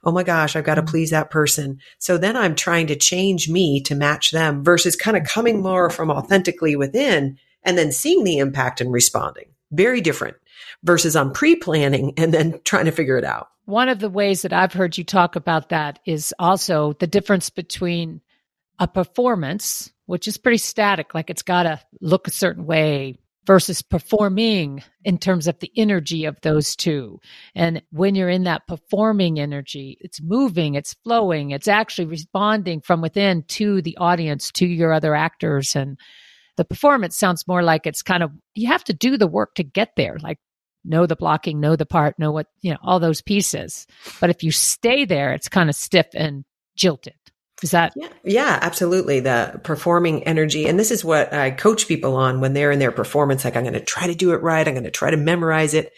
oh 0.03 0.11
my 0.11 0.23
gosh, 0.23 0.55
I've 0.55 0.63
got 0.63 0.75
to 0.75 0.83
Mm. 0.83 0.87
please 0.89 1.09
that 1.11 1.31
person. 1.31 1.79
So 1.97 2.17
then 2.17 2.35
I'm 2.37 2.53
trying 2.53 2.87
to 2.87 2.95
change 2.95 3.49
me 3.49 3.81
to 3.81 3.95
match 3.95 4.31
them 4.31 4.63
versus 4.63 4.95
kind 4.95 5.17
of 5.17 5.23
coming 5.23 5.61
more 5.61 5.89
from 5.89 6.11
authentically 6.11 6.75
within 6.75 7.37
and 7.65 7.77
then 7.77 7.91
seeing 7.91 8.23
the 8.23 8.37
impact 8.37 8.79
and 8.81 8.91
responding. 8.91 9.45
Very 9.71 9.99
different 9.99 10.37
versus 10.83 11.15
I'm 11.15 11.31
pre 11.31 11.55
planning 11.55 12.13
and 12.17 12.33
then 12.33 12.59
trying 12.63 12.85
to 12.85 12.91
figure 12.91 13.17
it 13.17 13.25
out. 13.25 13.49
One 13.65 13.89
of 13.89 13.99
the 13.99 14.09
ways 14.09 14.43
that 14.43 14.53
I've 14.53 14.73
heard 14.73 14.97
you 14.97 15.03
talk 15.03 15.35
about 15.35 15.69
that 15.69 15.99
is 16.05 16.33
also 16.37 16.93
the 16.93 17.07
difference 17.07 17.49
between 17.49 18.21
a 18.79 18.87
performance, 18.87 19.91
which 20.05 20.27
is 20.27 20.37
pretty 20.37 20.59
static, 20.59 21.15
like 21.15 21.29
it's 21.29 21.41
got 21.41 21.63
to 21.63 21.79
look 21.99 22.27
a 22.27 22.31
certain 22.31 22.65
way, 22.65 23.17
versus 23.45 23.81
performing 23.81 24.83
in 25.03 25.17
terms 25.17 25.47
of 25.47 25.59
the 25.59 25.71
energy 25.75 26.25
of 26.25 26.39
those 26.41 26.75
two. 26.75 27.19
And 27.53 27.81
when 27.91 28.15
you're 28.15 28.29
in 28.29 28.43
that 28.43 28.67
performing 28.67 29.39
energy, 29.39 29.97
it's 30.01 30.21
moving, 30.21 30.75
it's 30.75 30.95
flowing, 31.03 31.51
it's 31.51 31.67
actually 31.67 32.05
responding 32.05 32.81
from 32.81 33.01
within 33.01 33.43
to 33.49 33.81
the 33.81 33.97
audience, 33.97 34.51
to 34.53 34.65
your 34.65 34.93
other 34.93 35.15
actors. 35.15 35.75
And 35.75 35.97
the 36.57 36.65
performance 36.65 37.17
sounds 37.17 37.47
more 37.47 37.63
like 37.63 37.85
it's 37.85 38.01
kind 38.01 38.23
of, 38.23 38.31
you 38.53 38.67
have 38.67 38.83
to 38.85 38.93
do 38.93 39.17
the 39.17 39.27
work 39.27 39.55
to 39.55 39.63
get 39.63 39.91
there. 39.95 40.17
Like, 40.21 40.39
know 40.83 41.05
the 41.05 41.15
blocking, 41.15 41.59
know 41.59 41.75
the 41.75 41.85
part, 41.85 42.19
know 42.19 42.31
what, 42.31 42.47
you 42.61 42.71
know, 42.71 42.77
all 42.83 42.99
those 42.99 43.21
pieces. 43.21 43.87
But 44.21 44.29
if 44.29 44.43
you 44.43 44.51
stay 44.51 45.05
there, 45.05 45.33
it's 45.33 45.49
kind 45.49 45.69
of 45.69 45.75
stiff 45.75 46.07
and 46.13 46.45
jilted. 46.75 47.15
Is 47.63 47.71
that 47.71 47.93
Yeah, 47.95 48.09
yeah, 48.23 48.59
absolutely. 48.61 49.21
The 49.21 49.59
performing 49.63 50.23
energy. 50.25 50.67
And 50.67 50.77
this 50.77 50.91
is 50.91 51.05
what 51.05 51.33
I 51.33 51.51
coach 51.51 51.87
people 51.87 52.15
on 52.15 52.41
when 52.41 52.53
they're 52.53 52.71
in 52.71 52.79
their 52.79 52.91
performance. 52.91 53.45
Like, 53.45 53.55
I'm 53.55 53.63
going 53.63 53.73
to 53.73 53.79
try 53.79 54.07
to 54.07 54.15
do 54.15 54.33
it 54.33 54.41
right. 54.43 54.67
I'm 54.67 54.73
going 54.73 54.83
to 54.83 54.91
try 54.91 55.09
to 55.09 55.17
memorize 55.17 55.73
it. 55.73 55.93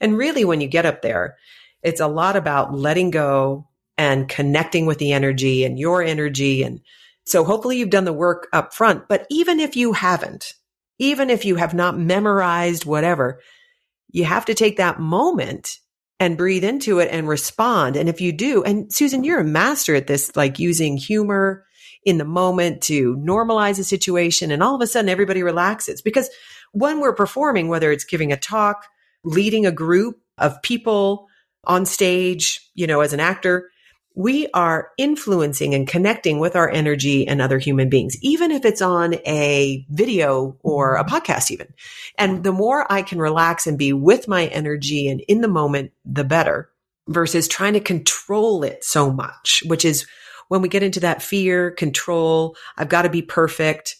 And 0.00 0.16
really, 0.16 0.44
when 0.44 0.60
you 0.60 0.68
get 0.68 0.86
up 0.86 1.02
there, 1.02 1.36
it's 1.82 2.00
a 2.00 2.08
lot 2.08 2.34
about 2.36 2.74
letting 2.74 3.10
go 3.10 3.68
and 3.98 4.28
connecting 4.28 4.86
with 4.86 4.98
the 4.98 5.12
energy 5.12 5.64
and 5.64 5.78
your 5.78 6.02
energy. 6.02 6.62
And 6.62 6.80
so 7.24 7.44
hopefully 7.44 7.78
you've 7.78 7.90
done 7.90 8.04
the 8.04 8.12
work 8.12 8.48
up 8.52 8.74
front. 8.74 9.08
But 9.08 9.26
even 9.30 9.60
if 9.60 9.76
you 9.76 9.92
haven't, 9.92 10.54
even 10.98 11.30
if 11.30 11.44
you 11.44 11.56
have 11.56 11.74
not 11.74 11.98
memorized 11.98 12.84
whatever, 12.84 13.40
you 14.10 14.24
have 14.24 14.44
to 14.46 14.54
take 14.54 14.76
that 14.76 15.00
moment 15.00 15.78
and 16.20 16.36
breathe 16.36 16.64
into 16.64 17.00
it 17.00 17.08
and 17.10 17.26
respond. 17.26 17.96
And 17.96 18.08
if 18.08 18.20
you 18.20 18.32
do, 18.32 18.62
and 18.62 18.92
Susan, 18.92 19.24
you're 19.24 19.40
a 19.40 19.44
master 19.44 19.94
at 19.94 20.06
this, 20.06 20.36
like 20.36 20.58
using 20.58 20.96
humor 20.96 21.64
in 22.04 22.18
the 22.18 22.24
moment 22.24 22.82
to 22.82 23.16
normalize 23.16 23.78
a 23.78 23.84
situation. 23.84 24.50
And 24.50 24.62
all 24.62 24.74
of 24.74 24.80
a 24.80 24.86
sudden 24.86 25.08
everybody 25.08 25.42
relaxes 25.42 26.02
because 26.02 26.30
when 26.72 27.00
we're 27.00 27.14
performing, 27.14 27.68
whether 27.68 27.90
it's 27.90 28.04
giving 28.04 28.32
a 28.32 28.36
talk, 28.36 28.86
leading 29.24 29.66
a 29.66 29.72
group 29.72 30.20
of 30.38 30.60
people 30.62 31.26
on 31.64 31.86
stage, 31.86 32.70
you 32.74 32.86
know, 32.86 33.00
as 33.00 33.12
an 33.12 33.20
actor, 33.20 33.70
we 34.14 34.48
are 34.52 34.90
influencing 34.98 35.74
and 35.74 35.88
connecting 35.88 36.38
with 36.38 36.54
our 36.56 36.70
energy 36.70 37.26
and 37.26 37.40
other 37.40 37.58
human 37.58 37.88
beings, 37.88 38.16
even 38.20 38.50
if 38.50 38.64
it's 38.64 38.82
on 38.82 39.14
a 39.26 39.86
video 39.90 40.56
or 40.62 40.96
a 40.96 41.04
podcast, 41.04 41.50
even. 41.50 41.68
And 42.18 42.44
the 42.44 42.52
more 42.52 42.90
I 42.90 43.02
can 43.02 43.18
relax 43.18 43.66
and 43.66 43.78
be 43.78 43.92
with 43.92 44.28
my 44.28 44.46
energy 44.46 45.08
and 45.08 45.20
in 45.22 45.40
the 45.40 45.48
moment, 45.48 45.92
the 46.04 46.24
better 46.24 46.70
versus 47.08 47.48
trying 47.48 47.72
to 47.72 47.80
control 47.80 48.62
it 48.62 48.84
so 48.84 49.10
much, 49.10 49.62
which 49.66 49.84
is 49.84 50.06
when 50.48 50.62
we 50.62 50.68
get 50.68 50.82
into 50.82 51.00
that 51.00 51.22
fear, 51.22 51.70
control, 51.70 52.56
I've 52.76 52.88
got 52.88 53.02
to 53.02 53.08
be 53.08 53.22
perfect. 53.22 53.96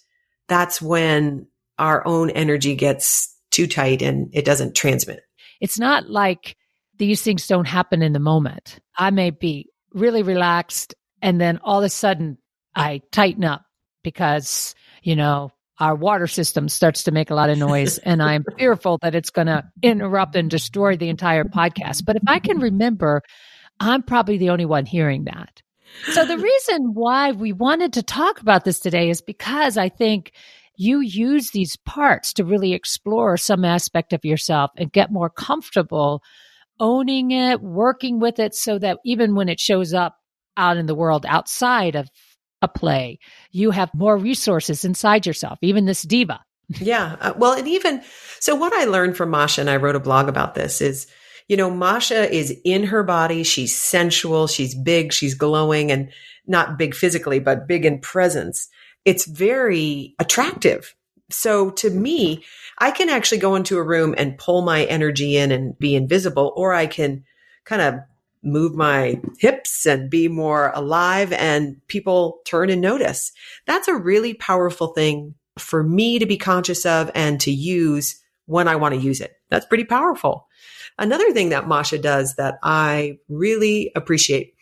That's 0.48 0.82
when 0.82 1.46
our 1.78 2.06
own 2.06 2.30
energy 2.30 2.74
gets 2.74 3.34
too 3.50 3.66
tight 3.66 4.02
and 4.02 4.30
it 4.32 4.44
doesn't 4.44 4.74
transmit. 4.74 5.22
it's 5.60 5.78
not 5.78 6.10
like 6.10 6.56
these 6.98 7.22
things 7.22 7.46
don't 7.46 7.66
happen 7.66 8.02
in 8.02 8.12
the 8.12 8.20
moment. 8.20 8.78
I 8.96 9.10
may 9.10 9.30
be 9.30 9.71
really 9.94 10.22
relaxed 10.22 10.94
and 11.20 11.40
then 11.40 11.58
all 11.62 11.78
of 11.78 11.84
a 11.84 11.88
sudden 11.88 12.38
I 12.74 13.02
tighten 13.10 13.44
up 13.44 13.64
because, 14.02 14.74
you 15.02 15.16
know, 15.16 15.50
our 15.78 15.94
water 15.94 16.26
system 16.26 16.68
starts 16.68 17.04
to 17.04 17.10
make 17.10 17.30
a 17.30 17.34
lot 17.34 17.50
of 17.50 17.58
noise 17.58 17.98
and 17.98 18.22
I'm 18.22 18.44
fearful 18.58 18.98
that 19.02 19.14
it's 19.14 19.30
going 19.30 19.46
to 19.46 19.64
interrupt 19.82 20.36
and 20.36 20.50
destroy 20.50 20.96
the 20.96 21.08
entire 21.08 21.44
podcast. 21.44 22.04
But 22.04 22.16
if 22.16 22.22
I 22.26 22.38
can 22.38 22.58
remember, 22.58 23.22
I'm 23.80 24.02
probably 24.02 24.38
the 24.38 24.50
only 24.50 24.66
one 24.66 24.86
hearing 24.86 25.24
that. 25.24 25.62
So 26.12 26.24
the 26.24 26.38
reason 26.68 26.94
why 26.94 27.32
we 27.32 27.52
wanted 27.52 27.94
to 27.94 28.02
talk 28.02 28.40
about 28.40 28.64
this 28.64 28.80
today 28.80 29.10
is 29.10 29.20
because 29.20 29.76
I 29.76 29.88
think 29.88 30.32
you 30.76 31.00
use 31.00 31.50
these 31.50 31.76
parts 31.76 32.32
to 32.34 32.44
really 32.44 32.72
explore 32.72 33.36
some 33.36 33.64
aspect 33.64 34.12
of 34.12 34.24
yourself 34.24 34.70
and 34.76 34.90
get 34.90 35.12
more 35.12 35.30
comfortable 35.30 36.22
owning 36.80 37.30
it, 37.30 37.60
working 37.60 38.20
with 38.20 38.38
it 38.38 38.54
so 38.54 38.78
that 38.78 38.98
even 39.04 39.34
when 39.34 39.48
it 39.48 39.60
shows 39.60 39.94
up 39.94 40.16
out 40.56 40.76
in 40.76 40.86
the 40.86 40.94
world 40.94 41.24
outside 41.26 41.94
of 41.94 42.08
a 42.60 42.68
play, 42.68 43.18
you 43.50 43.70
have 43.70 43.92
more 43.94 44.16
resources 44.16 44.84
inside 44.84 45.26
yourself, 45.26 45.58
even 45.62 45.86
this 45.86 46.02
diva. 46.02 46.40
Yeah. 46.78 47.16
Uh, 47.20 47.34
well, 47.36 47.52
and 47.52 47.68
even 47.68 48.02
so, 48.40 48.54
what 48.54 48.72
I 48.72 48.84
learned 48.84 49.16
from 49.16 49.28
Masha, 49.28 49.60
and 49.60 49.68
I 49.68 49.76
wrote 49.76 49.96
a 49.96 50.00
blog 50.00 50.28
about 50.28 50.54
this, 50.54 50.80
is 50.80 51.06
you 51.48 51.56
know, 51.56 51.70
Masha 51.70 52.32
is 52.34 52.56
in 52.64 52.84
her 52.84 53.02
body. 53.02 53.42
She's 53.42 53.76
sensual. 53.76 54.46
She's 54.46 54.74
big. 54.74 55.12
She's 55.12 55.34
glowing 55.34 55.90
and 55.90 56.10
not 56.46 56.78
big 56.78 56.94
physically, 56.94 57.40
but 57.40 57.68
big 57.68 57.84
in 57.84 58.00
presence. 58.00 58.68
It's 59.04 59.26
very 59.26 60.14
attractive. 60.18 60.94
So 61.32 61.70
to 61.70 61.90
me, 61.90 62.44
I 62.78 62.90
can 62.90 63.08
actually 63.08 63.38
go 63.38 63.54
into 63.54 63.78
a 63.78 63.82
room 63.82 64.14
and 64.16 64.38
pull 64.38 64.62
my 64.62 64.84
energy 64.84 65.36
in 65.36 65.52
and 65.52 65.78
be 65.78 65.94
invisible, 65.94 66.52
or 66.56 66.72
I 66.72 66.86
can 66.86 67.24
kind 67.64 67.82
of 67.82 67.94
move 68.42 68.74
my 68.74 69.20
hips 69.38 69.86
and 69.86 70.10
be 70.10 70.26
more 70.28 70.72
alive 70.74 71.32
and 71.32 71.76
people 71.86 72.40
turn 72.44 72.70
and 72.70 72.80
notice. 72.80 73.32
That's 73.66 73.88
a 73.88 73.94
really 73.94 74.34
powerful 74.34 74.88
thing 74.88 75.34
for 75.58 75.82
me 75.82 76.18
to 76.18 76.26
be 76.26 76.36
conscious 76.36 76.84
of 76.84 77.10
and 77.14 77.40
to 77.42 77.52
use 77.52 78.20
when 78.46 78.66
I 78.66 78.76
want 78.76 78.94
to 78.94 79.00
use 79.00 79.20
it. 79.20 79.32
That's 79.48 79.66
pretty 79.66 79.84
powerful. 79.84 80.48
Another 80.98 81.30
thing 81.32 81.50
that 81.50 81.68
Masha 81.68 81.98
does 81.98 82.34
that 82.34 82.58
I 82.62 83.18
really 83.28 83.92
appreciate 83.94 84.54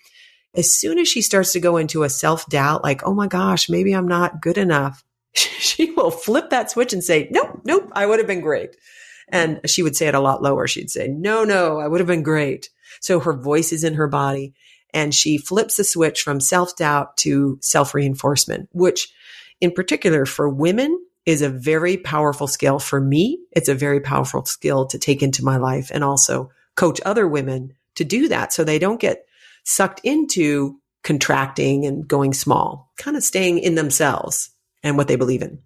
as 0.54 0.72
soon 0.72 0.98
as 0.98 1.08
she 1.08 1.22
starts 1.22 1.52
to 1.52 1.60
go 1.60 1.76
into 1.76 2.02
a 2.02 2.10
self 2.10 2.46
doubt, 2.48 2.82
like, 2.82 3.02
oh 3.04 3.14
my 3.14 3.28
gosh, 3.28 3.68
maybe 3.68 3.92
I'm 3.92 4.08
not 4.08 4.42
good 4.42 4.58
enough, 4.58 5.04
she 5.34 5.90
will 5.92 6.10
flip 6.10 6.50
that 6.50 6.70
switch 6.70 6.92
and 6.92 7.04
say, 7.04 7.28
nope, 7.30 7.60
nope, 7.64 7.90
I 7.92 8.06
would 8.06 8.18
have 8.18 8.28
been 8.28 8.40
great. 8.40 8.76
And 9.28 9.60
she 9.68 9.82
would 9.82 9.96
say 9.96 10.08
it 10.08 10.14
a 10.14 10.20
lot 10.20 10.42
lower. 10.42 10.66
She'd 10.66 10.90
say, 10.90 11.08
no, 11.08 11.44
no, 11.44 11.78
I 11.78 11.87
would 11.87 12.00
have 12.00 12.06
been 12.06 12.22
great. 12.22 12.68
So 13.00 13.20
her 13.20 13.32
voice 13.32 13.72
is 13.72 13.84
in 13.84 13.94
her 13.94 14.08
body 14.08 14.54
and 14.92 15.14
she 15.14 15.38
flips 15.38 15.76
the 15.76 15.84
switch 15.84 16.22
from 16.22 16.40
self 16.40 16.76
doubt 16.76 17.16
to 17.18 17.58
self 17.62 17.94
reinforcement, 17.94 18.68
which 18.72 19.12
in 19.60 19.70
particular 19.70 20.26
for 20.26 20.49
women 20.49 20.99
is 21.26 21.42
a 21.42 21.49
very 21.49 21.96
powerful 21.96 22.49
skill 22.49 22.78
for 22.78 23.00
me. 23.00 23.38
It's 23.52 23.68
a 23.68 23.75
very 23.75 24.00
powerful 24.00 24.44
skill 24.44 24.87
to 24.87 24.99
take 24.99 25.22
into 25.22 25.44
my 25.44 25.58
life 25.58 25.90
and 25.92 26.02
also 26.02 26.50
coach 26.76 27.00
other 27.04 27.28
women 27.28 27.75
to 27.96 28.04
do 28.04 28.28
that 28.28 28.52
so 28.52 28.64
they 28.64 28.78
don't 28.78 29.00
get 29.00 29.26
sucked 29.64 30.00
into 30.02 30.80
contracting 31.04 31.87
and 31.87 32.06
going 32.08 32.32
small, 32.32 32.90
kind 32.96 33.16
of 33.16 33.22
staying 33.22 33.58
in 33.58 33.75
themselves 33.75 34.50
and 34.82 34.96
what 34.96 35.08
they 35.08 35.16
believe 35.16 35.42
in. 35.42 35.60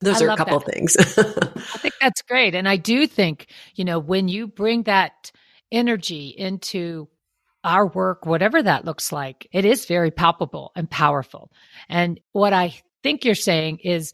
Those 0.00 0.22
I 0.22 0.26
are 0.26 0.30
a 0.30 0.36
couple 0.36 0.58
that. 0.58 0.68
of 0.68 0.74
things. 0.74 0.96
I 0.98 1.78
think 1.78 1.94
that's 2.00 2.22
great. 2.22 2.54
And 2.54 2.68
I 2.68 2.76
do 2.76 3.06
think, 3.06 3.48
you 3.74 3.84
know, 3.84 3.98
when 3.98 4.28
you 4.28 4.46
bring 4.46 4.84
that 4.84 5.32
energy 5.72 6.28
into 6.28 7.08
our 7.64 7.86
work, 7.86 8.24
whatever 8.24 8.62
that 8.62 8.84
looks 8.84 9.10
like, 9.12 9.48
it 9.52 9.64
is 9.64 9.86
very 9.86 10.10
palpable 10.10 10.70
and 10.76 10.88
powerful. 10.88 11.50
And 11.88 12.20
what 12.32 12.52
I 12.52 12.74
think 13.02 13.24
you're 13.24 13.34
saying 13.34 13.78
is 13.78 14.12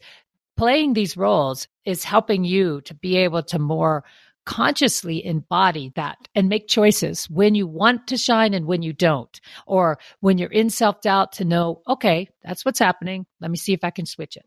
playing 0.57 0.93
these 0.93 1.17
roles 1.17 1.67
is 1.85 2.03
helping 2.03 2.43
you 2.43 2.81
to 2.81 2.93
be 2.95 3.17
able 3.17 3.43
to 3.43 3.59
more 3.59 4.03
consciously 4.45 5.25
embody 5.25 5.91
that 5.95 6.17
and 6.35 6.49
make 6.49 6.67
choices 6.67 7.29
when 7.29 7.55
you 7.55 7.67
want 7.67 8.07
to 8.07 8.17
shine 8.17 8.53
and 8.53 8.65
when 8.65 8.81
you 8.81 8.93
don't, 8.93 9.39
or 9.65 9.97
when 10.19 10.37
you're 10.37 10.51
in 10.51 10.69
self 10.69 11.01
doubt 11.01 11.33
to 11.33 11.45
know, 11.45 11.81
okay, 11.87 12.29
that's 12.43 12.63
what's 12.63 12.79
happening. 12.79 13.25
Let 13.41 13.51
me 13.51 13.57
see 13.57 13.73
if 13.73 13.83
I 13.83 13.89
can 13.89 14.05
switch 14.05 14.37
it. 14.37 14.45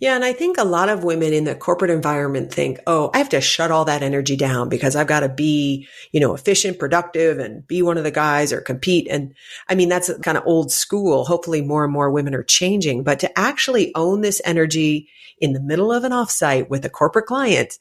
Yeah. 0.00 0.16
And 0.16 0.24
I 0.24 0.32
think 0.32 0.58
a 0.58 0.64
lot 0.64 0.88
of 0.88 1.04
women 1.04 1.32
in 1.32 1.44
the 1.44 1.54
corporate 1.54 1.90
environment 1.90 2.52
think, 2.52 2.80
oh, 2.86 3.10
I 3.14 3.18
have 3.18 3.28
to 3.28 3.40
shut 3.40 3.70
all 3.70 3.84
that 3.84 4.02
energy 4.02 4.36
down 4.36 4.68
because 4.68 4.96
I've 4.96 5.06
got 5.06 5.20
to 5.20 5.28
be, 5.28 5.86
you 6.10 6.20
know, 6.20 6.34
efficient, 6.34 6.78
productive 6.78 7.38
and 7.38 7.66
be 7.66 7.80
one 7.82 7.96
of 7.96 8.04
the 8.04 8.10
guys 8.10 8.52
or 8.52 8.60
compete. 8.60 9.06
And 9.08 9.34
I 9.68 9.74
mean, 9.76 9.88
that's 9.88 10.10
kind 10.18 10.36
of 10.36 10.44
old 10.46 10.72
school. 10.72 11.24
Hopefully 11.24 11.62
more 11.62 11.84
and 11.84 11.92
more 11.92 12.10
women 12.10 12.34
are 12.34 12.42
changing, 12.42 13.04
but 13.04 13.20
to 13.20 13.38
actually 13.38 13.94
own 13.94 14.20
this 14.20 14.40
energy 14.44 15.08
in 15.38 15.52
the 15.52 15.60
middle 15.60 15.92
of 15.92 16.04
an 16.04 16.12
offsite 16.12 16.68
with 16.68 16.84
a 16.84 16.90
corporate 16.90 17.26
client 17.26 17.78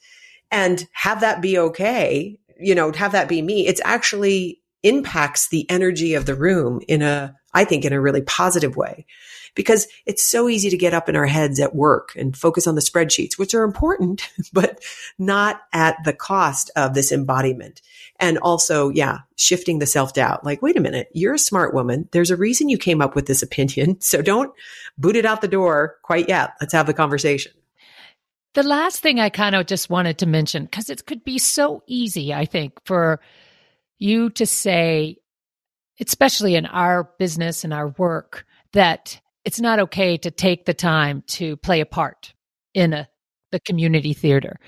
and 0.52 0.88
have 0.94 1.22
that 1.22 1.42
be 1.42 1.58
okay, 1.58 2.38
you 2.60 2.76
know, 2.76 2.92
have 2.92 3.14
that 3.14 3.30
be 3.30 3.42
me, 3.42 3.68
it's 3.68 3.82
actually 3.84 4.62
impacts 4.84 5.48
the 5.50 5.70
energy 5.70 6.14
of 6.16 6.26
the 6.26 6.36
room 6.36 6.82
in 6.88 7.02
a, 7.02 7.36
I 7.54 7.66
think 7.66 7.86
in 7.86 7.94
a 7.94 8.02
really 8.02 8.22
positive 8.22 8.76
way. 8.76 9.06
because 9.56 9.88
it's 10.06 10.24
so 10.24 10.48
easy 10.48 10.70
to 10.70 10.78
get 10.78 10.94
up 10.94 11.10
in 11.10 11.16
our 11.16 11.26
heads 11.26 11.60
at 11.60 11.76
work 11.76 12.14
and 12.16 12.38
focus 12.38 12.68
on 12.68 12.76
the 12.76 12.82
spreadsheets, 12.82 13.38
which 13.38 13.54
are 13.54 13.64
important, 13.64 14.30
but 14.54 14.80
not 15.18 15.62
at 15.74 15.98
the 16.06 16.14
cost 16.14 16.72
of 16.76 16.94
this 16.94 17.12
embodiment. 17.12 17.82
And 18.20 18.38
also, 18.38 18.90
yeah, 18.90 19.20
shifting 19.36 19.80
the 19.80 19.86
self 19.86 20.14
doubt. 20.14 20.46
Like, 20.46 20.62
wait 20.62 20.78
a 20.78 20.82
minute, 20.82 21.10
you're 21.14 21.34
a 21.34 21.40
smart 21.40 21.74
woman. 21.74 22.08
There's 22.12 22.32
a 22.32 22.38
reason 22.38 22.70
you 22.70 22.78
came 22.78 23.02
up 23.02 23.16
with 23.16 23.26
this 23.26 23.42
opinion. 23.42 23.98
So 24.12 24.22
don't 24.22 24.54
boot 24.98 25.16
it 25.16 25.26
out 25.26 25.42
the 25.42 25.48
door 25.48 25.96
quite 26.04 26.28
yet. 26.28 26.54
Let's 26.60 26.74
have 26.74 26.86
the 26.86 26.94
conversation. 26.94 27.54
The 28.54 28.64
last 28.64 29.00
thing 29.00 29.20
I 29.20 29.30
kind 29.30 29.56
of 29.56 29.66
just 29.66 29.90
wanted 29.90 30.18
to 30.20 30.26
mention, 30.26 30.66
because 30.66 30.90
it 30.90 31.06
could 31.06 31.24
be 31.24 31.38
so 31.38 31.84
easy, 31.88 32.34
I 32.34 32.46
think, 32.46 32.74
for 32.86 33.22
you 33.98 34.30
to 34.32 34.46
say, 34.46 35.18
especially 36.00 36.56
in 36.56 36.66
our 36.66 37.10
business 37.18 37.64
and 37.64 37.74
our 37.74 37.90
work, 37.98 38.46
that 38.74 39.22
it's 39.46 39.62
not 39.62 39.80
okay 39.80 40.18
to 40.18 40.32
take 40.32 40.66
the 40.66 40.74
time 40.74 41.24
to 41.28 41.56
play 41.58 41.80
a 41.80 41.86
part 41.86 42.34
in 42.74 42.94
a, 42.94 43.08
the 43.52 43.60
community 43.60 44.14
theater 44.14 44.60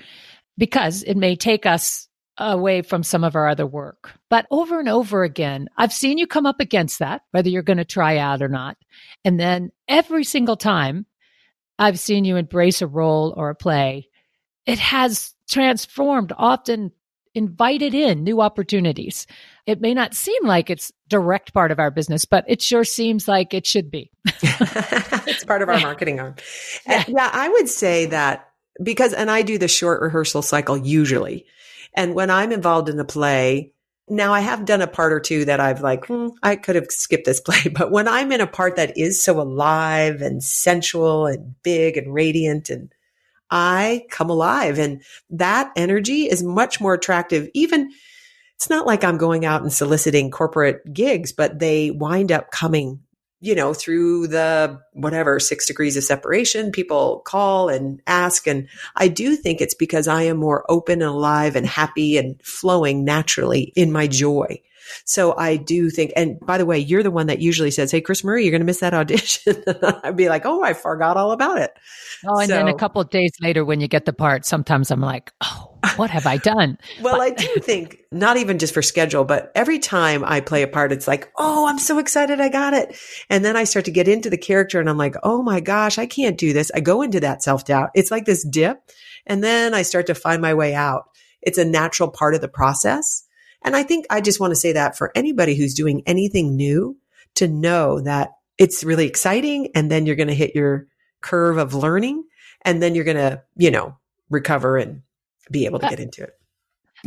because 0.56 1.02
it 1.02 1.16
may 1.16 1.36
take 1.36 1.66
us 1.66 2.08
away 2.38 2.82
from 2.82 3.02
some 3.02 3.22
of 3.22 3.36
our 3.36 3.48
other 3.48 3.66
work. 3.66 4.12
But 4.28 4.46
over 4.50 4.80
and 4.80 4.88
over 4.88 5.22
again, 5.22 5.68
I've 5.76 5.92
seen 5.92 6.18
you 6.18 6.26
come 6.26 6.46
up 6.46 6.58
against 6.58 6.98
that, 6.98 7.22
whether 7.30 7.48
you're 7.48 7.62
going 7.62 7.78
to 7.78 7.84
try 7.84 8.18
out 8.18 8.42
or 8.42 8.48
not. 8.48 8.76
And 9.24 9.38
then 9.38 9.70
every 9.88 10.24
single 10.24 10.56
time 10.56 11.06
I've 11.78 11.98
seen 11.98 12.24
you 12.24 12.36
embrace 12.36 12.82
a 12.82 12.86
role 12.86 13.34
or 13.36 13.50
a 13.50 13.54
play, 13.54 14.08
it 14.66 14.78
has 14.78 15.34
transformed, 15.48 16.32
often 16.36 16.92
invited 17.34 17.94
in 17.94 18.22
new 18.22 18.40
opportunities. 18.40 19.26
It 19.66 19.80
may 19.80 19.92
not 19.92 20.14
seem 20.14 20.46
like 20.46 20.70
it's 20.70 20.92
direct 21.08 21.52
part 21.52 21.72
of 21.72 21.78
our 21.78 21.90
business, 21.90 22.24
but 22.24 22.44
it 22.46 22.62
sure 22.62 22.84
seems 22.84 23.26
like 23.26 23.52
it 23.54 23.66
should 23.66 23.90
be. 23.90 24.10
it's 24.26 25.44
part 25.44 25.62
of 25.62 25.68
our 25.68 25.80
marketing 25.80 26.20
arm. 26.20 26.36
Yeah. 26.86 27.04
yeah, 27.08 27.30
I 27.32 27.48
would 27.48 27.68
say 27.68 28.06
that 28.06 28.48
because, 28.82 29.12
and 29.12 29.30
I 29.30 29.42
do 29.42 29.58
the 29.58 29.68
short 29.68 30.00
rehearsal 30.02 30.42
cycle 30.42 30.76
usually. 30.76 31.46
And 31.94 32.14
when 32.14 32.30
I'm 32.30 32.52
involved 32.52 32.88
in 32.88 32.96
the 32.96 33.04
play, 33.04 33.72
now 34.08 34.34
I 34.34 34.40
have 34.40 34.64
done 34.64 34.82
a 34.82 34.86
part 34.86 35.12
or 35.12 35.20
two 35.20 35.44
that 35.46 35.60
I've 35.60 35.80
like, 35.80 36.06
hmm, 36.06 36.28
I 36.42 36.56
could 36.56 36.76
have 36.76 36.86
skipped 36.90 37.24
this 37.24 37.40
play. 37.44 37.68
But 37.72 37.90
when 37.90 38.08
I'm 38.08 38.32
in 38.32 38.40
a 38.40 38.46
part 38.46 38.76
that 38.76 38.96
is 38.96 39.22
so 39.22 39.40
alive 39.40 40.20
and 40.20 40.42
sensual 40.42 41.26
and 41.26 41.54
big 41.62 41.96
and 41.96 42.12
radiant 42.12 42.70
and 42.70 42.92
I 43.50 44.06
come 44.10 44.30
alive 44.30 44.78
and 44.78 45.02
that 45.30 45.70
energy 45.76 46.24
is 46.24 46.42
much 46.42 46.80
more 46.80 46.94
attractive. 46.94 47.48
Even 47.54 47.92
it's 48.56 48.70
not 48.70 48.86
like 48.86 49.04
I'm 49.04 49.18
going 49.18 49.44
out 49.44 49.62
and 49.62 49.72
soliciting 49.72 50.30
corporate 50.30 50.92
gigs, 50.92 51.32
but 51.32 51.58
they 51.58 51.90
wind 51.90 52.32
up 52.32 52.50
coming 52.50 53.00
you 53.44 53.54
know, 53.54 53.74
through 53.74 54.26
the 54.28 54.80
whatever 54.92 55.38
six 55.38 55.66
degrees 55.66 55.98
of 55.98 56.04
separation, 56.04 56.72
people 56.72 57.20
call 57.26 57.68
and 57.68 58.00
ask. 58.06 58.46
And 58.46 58.66
I 58.96 59.08
do 59.08 59.36
think 59.36 59.60
it's 59.60 59.74
because 59.74 60.08
I 60.08 60.22
am 60.22 60.38
more 60.38 60.64
open 60.70 61.02
and 61.02 61.10
alive 61.10 61.54
and 61.54 61.66
happy 61.66 62.16
and 62.16 62.40
flowing 62.42 63.04
naturally 63.04 63.72
in 63.76 63.92
my 63.92 64.06
joy. 64.06 64.62
So 65.04 65.36
I 65.36 65.56
do 65.56 65.90
think, 65.90 66.12
and 66.16 66.38
by 66.40 66.58
the 66.58 66.66
way, 66.66 66.78
you're 66.78 67.02
the 67.02 67.10
one 67.10 67.26
that 67.26 67.40
usually 67.40 67.70
says, 67.70 67.90
Hey, 67.90 68.00
CrisMarie, 68.00 68.42
you're 68.42 68.50
going 68.50 68.60
to 68.60 68.66
miss 68.66 68.80
that 68.80 68.94
audition. 68.94 69.62
I'd 70.02 70.16
be 70.16 70.28
like, 70.28 70.44
Oh, 70.44 70.62
I 70.62 70.74
forgot 70.74 71.16
all 71.16 71.32
about 71.32 71.58
it. 71.58 71.72
Oh, 72.26 72.38
and 72.38 72.48
so, 72.48 72.54
then 72.54 72.68
a 72.68 72.74
couple 72.74 73.02
days 73.04 73.32
later, 73.40 73.64
when 73.64 73.80
you 73.80 73.88
get 73.88 74.04
the 74.04 74.12
part, 74.12 74.44
sometimes 74.44 74.90
I'm 74.90 75.00
like, 75.00 75.32
Oh, 75.42 75.74
what 75.96 76.10
have 76.10 76.26
I 76.26 76.36
done? 76.38 76.78
well, 77.02 77.20
I 77.20 77.30
do 77.30 77.46
think 77.60 77.98
not 78.10 78.36
even 78.36 78.58
just 78.58 78.74
for 78.74 78.82
schedule, 78.82 79.24
but 79.24 79.52
every 79.54 79.78
time 79.78 80.24
I 80.24 80.40
play 80.40 80.62
a 80.62 80.68
part, 80.68 80.92
it's 80.92 81.08
like, 81.08 81.30
Oh, 81.36 81.66
I'm 81.66 81.78
so 81.78 81.98
excited. 81.98 82.40
I 82.40 82.48
got 82.48 82.74
it. 82.74 82.96
And 83.30 83.44
then 83.44 83.56
I 83.56 83.64
start 83.64 83.84
to 83.86 83.90
get 83.90 84.08
into 84.08 84.30
the 84.30 84.38
character 84.38 84.80
and 84.80 84.88
I'm 84.88 84.98
like, 84.98 85.16
Oh 85.22 85.42
my 85.42 85.60
gosh, 85.60 85.98
I 85.98 86.06
can't 86.06 86.38
do 86.38 86.52
this. 86.52 86.70
I 86.74 86.80
go 86.80 87.02
into 87.02 87.20
that 87.20 87.42
self 87.42 87.64
doubt. 87.64 87.90
It's 87.94 88.10
like 88.10 88.24
this 88.24 88.44
dip. 88.44 88.78
And 89.26 89.42
then 89.42 89.74
I 89.74 89.82
start 89.82 90.06
to 90.06 90.14
find 90.14 90.42
my 90.42 90.54
way 90.54 90.74
out. 90.74 91.04
It's 91.42 91.58
a 91.58 91.64
natural 91.64 92.10
part 92.10 92.34
of 92.34 92.40
the 92.40 92.48
process. 92.48 93.24
And 93.64 93.74
I 93.74 93.82
think 93.82 94.06
I 94.10 94.20
just 94.20 94.40
want 94.40 94.50
to 94.52 94.56
say 94.56 94.72
that 94.72 94.96
for 94.96 95.10
anybody 95.14 95.56
who's 95.56 95.74
doing 95.74 96.02
anything 96.06 96.54
new 96.54 96.96
to 97.36 97.48
know 97.48 98.00
that 98.00 98.30
it's 98.58 98.84
really 98.84 99.06
exciting. 99.06 99.70
And 99.74 99.90
then 99.90 100.06
you're 100.06 100.16
going 100.16 100.28
to 100.28 100.34
hit 100.34 100.54
your 100.54 100.86
curve 101.20 101.56
of 101.56 101.74
learning 101.74 102.24
and 102.62 102.82
then 102.82 102.94
you're 102.94 103.04
going 103.04 103.16
to, 103.16 103.42
you 103.56 103.70
know, 103.70 103.96
recover 104.30 104.76
and 104.76 105.02
be 105.50 105.64
able 105.64 105.78
to 105.80 105.86
uh, 105.86 105.90
get 105.90 106.00
into 106.00 106.22
it. 106.22 106.34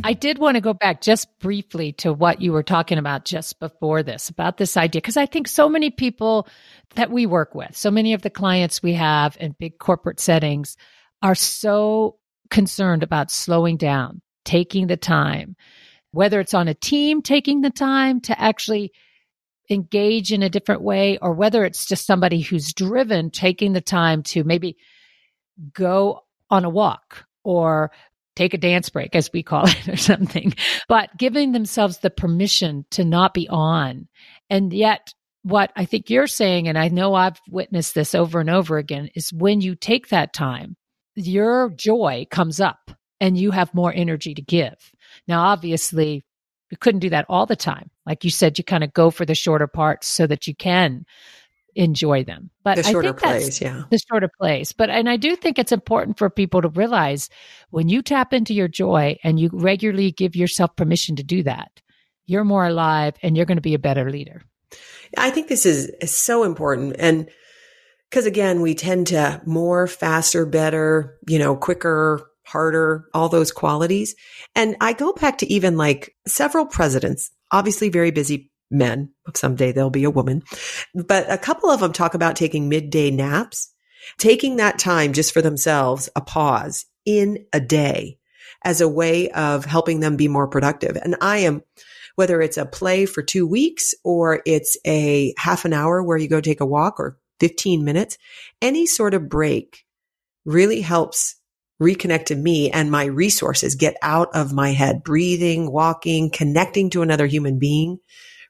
I 0.03 0.13
did 0.13 0.37
want 0.37 0.55
to 0.55 0.61
go 0.61 0.73
back 0.73 1.01
just 1.01 1.39
briefly 1.39 1.91
to 1.93 2.13
what 2.13 2.41
you 2.41 2.51
were 2.51 2.63
talking 2.63 2.97
about 2.99 3.25
just 3.25 3.59
before 3.59 4.03
this, 4.03 4.29
about 4.29 4.57
this 4.57 4.77
idea, 4.77 5.01
because 5.01 5.17
I 5.17 5.25
think 5.25 5.47
so 5.47 5.69
many 5.69 5.89
people 5.89 6.47
that 6.95 7.09
we 7.09 7.25
work 7.25 7.55
with, 7.55 7.75
so 7.75 7.89
many 7.89 8.13
of 8.13 8.21
the 8.21 8.29
clients 8.29 8.83
we 8.83 8.93
have 8.93 9.37
in 9.39 9.55
big 9.59 9.79
corporate 9.79 10.19
settings 10.19 10.77
are 11.23 11.35
so 11.35 12.17
concerned 12.51 13.01
about 13.01 13.31
slowing 13.31 13.77
down, 13.77 14.21
taking 14.45 14.85
the 14.87 14.97
time, 14.97 15.55
whether 16.17 16.39
it's 16.39 16.55
on 16.55 16.67
a 16.67 16.73
team 16.73 17.21
taking 17.21 17.61
the 17.61 17.69
time 17.69 18.19
to 18.19 18.41
actually 18.41 18.91
engage 19.69 20.33
in 20.33 20.41
a 20.41 20.49
different 20.49 20.81
way, 20.81 21.19
or 21.19 21.31
whether 21.31 21.63
it's 21.63 21.85
just 21.85 22.07
somebody 22.07 22.41
who's 22.41 22.73
driven 22.73 23.29
taking 23.29 23.73
the 23.73 23.81
time 23.81 24.23
to 24.23 24.43
maybe 24.43 24.77
go 25.73 26.21
on 26.49 26.65
a 26.65 26.69
walk 26.69 27.25
or 27.43 27.91
take 28.35 28.55
a 28.55 28.57
dance 28.57 28.89
break, 28.89 29.15
as 29.15 29.31
we 29.31 29.43
call 29.43 29.67
it, 29.67 29.87
or 29.87 29.95
something, 29.95 30.55
but 30.89 31.15
giving 31.19 31.51
themselves 31.51 31.99
the 31.99 32.09
permission 32.09 32.83
to 32.89 33.05
not 33.05 33.35
be 33.35 33.47
on. 33.47 34.07
And 34.49 34.73
yet, 34.73 35.13
what 35.43 35.71
I 35.75 35.85
think 35.85 36.09
you're 36.09 36.25
saying, 36.25 36.67
and 36.67 36.79
I 36.79 36.87
know 36.87 37.13
I've 37.13 37.39
witnessed 37.47 37.93
this 37.93 38.15
over 38.15 38.39
and 38.39 38.49
over 38.49 38.79
again, 38.79 39.11
is 39.13 39.31
when 39.31 39.61
you 39.61 39.75
take 39.75 40.09
that 40.09 40.33
time, 40.33 40.77
your 41.13 41.69
joy 41.69 42.25
comes 42.31 42.59
up 42.59 42.89
and 43.19 43.37
you 43.37 43.51
have 43.51 43.73
more 43.75 43.93
energy 43.93 44.33
to 44.33 44.41
give. 44.41 44.75
Now, 45.27 45.43
obviously, 45.43 46.23
you 46.71 46.77
couldn't 46.77 46.99
do 46.99 47.09
that 47.09 47.25
all 47.29 47.45
the 47.45 47.55
time. 47.55 47.89
Like 48.05 48.23
you 48.23 48.29
said, 48.29 48.57
you 48.57 48.63
kind 48.63 48.83
of 48.83 48.93
go 48.93 49.09
for 49.09 49.25
the 49.25 49.35
shorter 49.35 49.67
parts 49.67 50.07
so 50.07 50.27
that 50.27 50.47
you 50.47 50.55
can 50.55 51.05
enjoy 51.75 52.23
them. 52.23 52.49
But 52.63 52.77
the 52.77 52.83
shorter 52.83 53.13
plays, 53.13 53.61
yeah. 53.61 53.83
The 53.89 53.99
shorter 54.09 54.29
plays. 54.39 54.71
But 54.71 54.89
and 54.89 55.09
I 55.09 55.15
do 55.15 55.35
think 55.35 55.59
it's 55.59 55.71
important 55.71 56.17
for 56.17 56.29
people 56.29 56.61
to 56.61 56.69
realize 56.69 57.29
when 57.69 57.87
you 57.87 58.01
tap 58.01 58.33
into 58.33 58.53
your 58.53 58.67
joy 58.67 59.17
and 59.23 59.39
you 59.39 59.49
regularly 59.53 60.11
give 60.11 60.35
yourself 60.35 60.75
permission 60.75 61.15
to 61.17 61.23
do 61.23 61.43
that, 61.43 61.71
you're 62.25 62.43
more 62.43 62.65
alive 62.65 63.15
and 63.21 63.37
you're 63.37 63.45
going 63.45 63.57
to 63.57 63.61
be 63.61 63.75
a 63.75 63.79
better 63.79 64.09
leader. 64.09 64.41
I 65.17 65.29
think 65.29 65.47
this 65.47 65.65
is, 65.65 65.89
is 66.01 66.17
so 66.17 66.43
important. 66.43 66.95
And 66.99 67.29
because 68.09 68.25
again, 68.25 68.61
we 68.61 68.73
tend 68.73 69.07
to 69.07 69.41
more, 69.45 69.87
faster, 69.87 70.45
better, 70.45 71.17
you 71.27 71.39
know, 71.39 71.55
quicker, 71.55 72.26
harder, 72.47 73.09
all 73.13 73.27
those 73.27 73.51
qualities. 73.51 74.15
And 74.55 74.77
I 74.79 74.93
go 74.93 75.11
back 75.11 75.39
to 75.39 75.51
even 75.51 75.75
like 75.75 76.15
several 76.25 76.65
presidents, 76.65 77.29
obviously 77.51 77.89
very 77.89 78.11
busy 78.11 78.49
men. 78.71 79.09
Someday 79.35 79.73
there'll 79.73 79.89
be 79.89 80.05
a 80.05 80.09
woman, 80.09 80.43
but 80.93 81.29
a 81.29 81.37
couple 81.37 81.69
of 81.69 81.81
them 81.81 81.91
talk 81.91 82.13
about 82.13 82.37
taking 82.37 82.69
midday 82.69 83.11
naps, 83.11 83.73
taking 84.17 84.55
that 84.55 84.79
time 84.79 85.11
just 85.11 85.33
for 85.33 85.41
themselves, 85.41 86.09
a 86.15 86.21
pause 86.21 86.85
in 87.05 87.45
a 87.51 87.59
day 87.59 88.17
as 88.63 88.81
a 88.81 88.87
way 88.87 89.29
of 89.31 89.65
helping 89.65 89.99
them 89.99 90.15
be 90.15 90.27
more 90.27 90.47
productive. 90.47 90.95
And 90.95 91.15
I 91.21 91.39
am, 91.39 91.63
whether 92.15 92.41
it's 92.41 92.57
a 92.57 92.65
play 92.65 93.05
for 93.05 93.21
two 93.21 93.45
weeks 93.45 93.93
or 94.03 94.41
it's 94.45 94.77
a 94.85 95.33
half 95.37 95.65
an 95.65 95.73
hour 95.73 96.01
where 96.01 96.17
you 96.17 96.29
go 96.29 96.41
take 96.41 96.61
a 96.61 96.65
walk 96.65 96.99
or 96.99 97.17
15 97.39 97.83
minutes, 97.83 98.17
any 98.61 98.85
sort 98.85 99.13
of 99.13 99.29
break 99.29 99.83
really 100.45 100.81
helps 100.81 101.35
reconnect 101.81 102.25
to 102.25 102.35
me 102.35 102.71
and 102.71 102.91
my 102.91 103.05
resources, 103.05 103.75
get 103.75 103.97
out 104.01 104.35
of 104.35 104.53
my 104.53 104.71
head, 104.71 105.03
breathing, 105.03 105.71
walking, 105.71 106.29
connecting 106.31 106.89
to 106.91 107.01
another 107.01 107.27
human 107.27 107.59
being, 107.59 107.99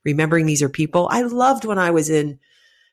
remembering 0.06 0.46
these 0.46 0.64
are 0.64 0.70
people. 0.70 1.10
I 1.12 1.22
loved 1.22 1.66
when 1.66 1.78
I 1.78 1.92
was 1.92 2.10
in, 2.10 2.40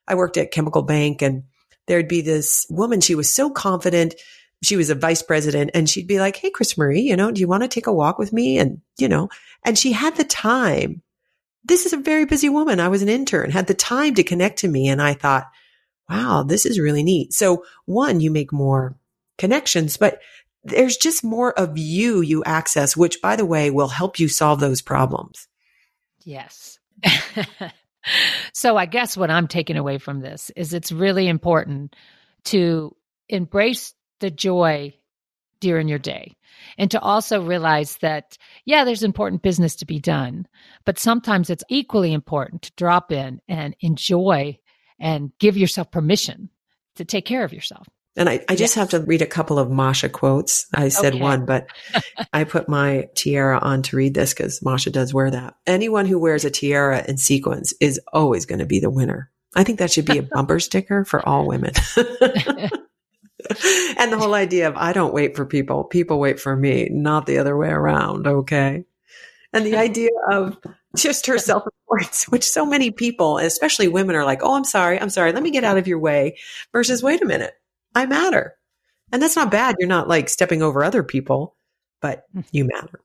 I 0.09 0.16
worked 0.16 0.37
at 0.37 0.51
Chemical 0.51 0.83
Bank 0.83 1.23
and 1.23 1.44
there'd 1.87 2.09
be 2.09 2.20
this 2.20 2.66
woman. 2.68 3.01
She 3.01 3.14
was 3.14 3.33
so 3.33 3.51
confident. 3.51 4.14
She 4.62 4.77
was 4.77 4.90
a 4.90 4.94
vice 4.94 5.23
president 5.23 5.70
and 5.75 5.88
she'd 5.88 6.09
be 6.09 6.18
like, 6.18 6.37
Hey, 6.37 6.51
CrisMarie, 6.51 7.03
you 7.03 7.16
know, 7.16 7.31
do 7.31 7.40
you 7.40 7.49
want 7.49 7.62
to 7.62 7.68
take 7.68 7.87
a 7.87 7.92
walk 7.92 8.18
with 8.18 8.33
me? 8.33 8.59
And, 8.59 8.81
you 8.99 9.09
know, 9.09 9.29
and 9.64 9.79
she 9.79 9.92
had 9.92 10.16
the 10.16 10.25
time. 10.25 11.03
This 11.66 11.87
is 11.87 11.92
a 11.92 11.99
very 11.99 12.27
busy 12.27 12.49
woman. 12.49 12.81
I 12.81 12.88
was 12.88 13.03
an 13.03 13.09
intern, 13.09 13.51
had 13.51 13.68
the 13.68 13.75
time 13.75 14.14
to 14.14 14.23
connect 14.23 14.59
to 14.59 14.68
me. 14.68 14.88
And 14.88 15.01
I 15.01 15.14
thought, 15.14 15.47
wow, 16.11 16.42
this 16.42 16.66
is 16.66 16.79
really 16.79 17.03
neat. 17.03 17.33
So 17.33 17.64
one, 17.87 18.20
you 18.20 18.31
make 18.31 18.53
more 18.53 18.97
connections, 19.38 19.97
but 19.97 20.20
there's 20.64 20.97
just 20.97 21.23
more 21.23 21.53
of 21.59 21.77
you 21.77 22.20
you 22.20 22.42
access, 22.44 22.97
which 22.97 23.20
by 23.20 23.37
the 23.37 23.44
way, 23.44 23.70
will 23.70 23.88
help 23.88 24.18
you 24.18 24.29
solve 24.29 24.61
those 24.61 24.83
problems. 24.83 25.47
Yes. 26.25 26.79
so 28.53 28.77
I 28.77 28.87
guess 28.87 29.16
what 29.16 29.31
I'm 29.31 29.49
taking 29.49 29.77
away 29.77 29.99
from 29.99 30.20
this 30.20 30.51
is 30.57 30.73
it's 30.73 30.90
really 30.90 31.29
important 31.29 31.94
to 32.44 32.97
embrace 33.29 33.94
the 34.20 34.31
joy 34.31 34.94
during 35.61 35.88
your 35.88 35.99
day 35.99 36.37
and 36.79 36.90
to 36.90 37.01
also 37.01 37.42
realize 37.42 37.97
that, 37.99 38.37
yeah, 38.64 38.85
there's 38.85 39.03
important 39.03 39.42
business 39.42 39.77
to 39.77 39.87
be 39.87 39.99
done, 39.99 40.47
but 40.85 40.99
sometimes 40.99 41.51
it's 41.51 41.64
equally 41.68 42.12
important 42.12 42.62
to 42.62 42.73
drop 42.77 43.12
in 43.12 43.40
and 43.49 43.75
enjoy 43.81 44.59
and 44.99 45.33
give 45.38 45.57
yourself 45.57 45.90
permission 45.90 46.51
to 46.97 47.05
take 47.05 47.25
care 47.25 47.44
of 47.44 47.53
yourself. 47.53 47.87
And 48.16 48.29
I, 48.29 48.44
I 48.48 48.55
just 48.55 48.61
yes. 48.61 48.74
have 48.74 48.90
to 48.90 49.00
read 49.00 49.22
a 49.22 49.27
couple 49.27 49.59
of 49.59 49.70
Masha 49.70 50.09
quotes. 50.09 50.66
I 50.72 50.88
said 50.88 51.14
okay. 51.14 51.22
one, 51.22 51.46
but 51.46 51.66
I 52.33 52.44
put 52.44 52.68
my 52.68 53.09
tiara 53.14 53.59
on 53.59 53.83
to 53.83 53.96
read 53.96 54.14
this 54.14 54.33
because 54.33 54.62
Masha 54.62 54.90
does 54.90 55.12
wear 55.12 55.31
that. 55.31 55.57
Anyone 55.66 56.07
who 56.07 56.20
wears 56.20 56.44
a 56.44 56.50
tiara 56.50 57.05
in 57.09 57.16
sequins 57.16 57.74
is 57.81 58.00
always 58.12 58.46
going 58.46 58.61
to 58.61 58.66
be 58.66 58.79
the 58.79 58.90
winner. 58.90 59.31
I 59.57 59.64
think 59.64 59.81
that 59.81 59.90
should 59.90 60.07
be 60.07 60.18
a 60.18 60.22
bumper 60.35 60.61
sticker 60.61 61.05
for 61.05 61.27
all 61.29 61.46
women. 61.46 61.72
and 61.96 62.07
the 64.12 64.18
whole 64.18 64.35
idea 64.35 64.68
of 64.68 64.77
I 64.77 64.92
don't 64.92 65.14
wait 65.14 65.35
for 65.35 65.44
people, 65.44 65.85
people 65.85 66.20
wait 66.20 66.38
for 66.38 66.55
me, 66.55 66.88
not 66.90 67.27
the 67.27 67.38
other 67.38 67.57
way 67.57 67.68
around. 67.68 68.27
Okay. 68.27 68.85
And 69.53 69.66
the 69.66 69.77
idea 69.77 70.11
of 70.31 70.59
just 70.96 71.27
her 71.27 71.38
self 71.38 71.64
importance, 71.66 72.29
which 72.29 72.48
so 72.48 72.64
many 72.64 72.90
people, 72.90 73.38
especially 73.38 73.88
women, 73.88 74.16
are 74.16 74.24
like, 74.24 74.40
oh, 74.42 74.55
I'm 74.55 74.64
sorry, 74.64 75.00
I'm 75.00 75.11
sorry, 75.11 75.33
let 75.33 75.42
me 75.42 75.50
get 75.50 75.64
out 75.64 75.79
of 75.79 75.87
your 75.87 75.98
way, 75.98 76.38
versus, 76.72 77.03
wait 77.03 77.22
a 77.22 77.27
minute, 77.27 77.55
I 77.95 78.07
matter. 78.07 78.57
And 79.13 79.23
that's 79.23 79.37
not 79.37 79.51
bad. 79.51 79.77
You're 79.79 79.89
not 79.89 80.09
like 80.09 80.29
stepping 80.29 80.63
over 80.63 80.83
other 80.83 81.03
people, 81.03 81.57
but 82.01 82.25
mm-hmm. 82.35 82.47
you 82.53 82.65
matter. 82.65 83.01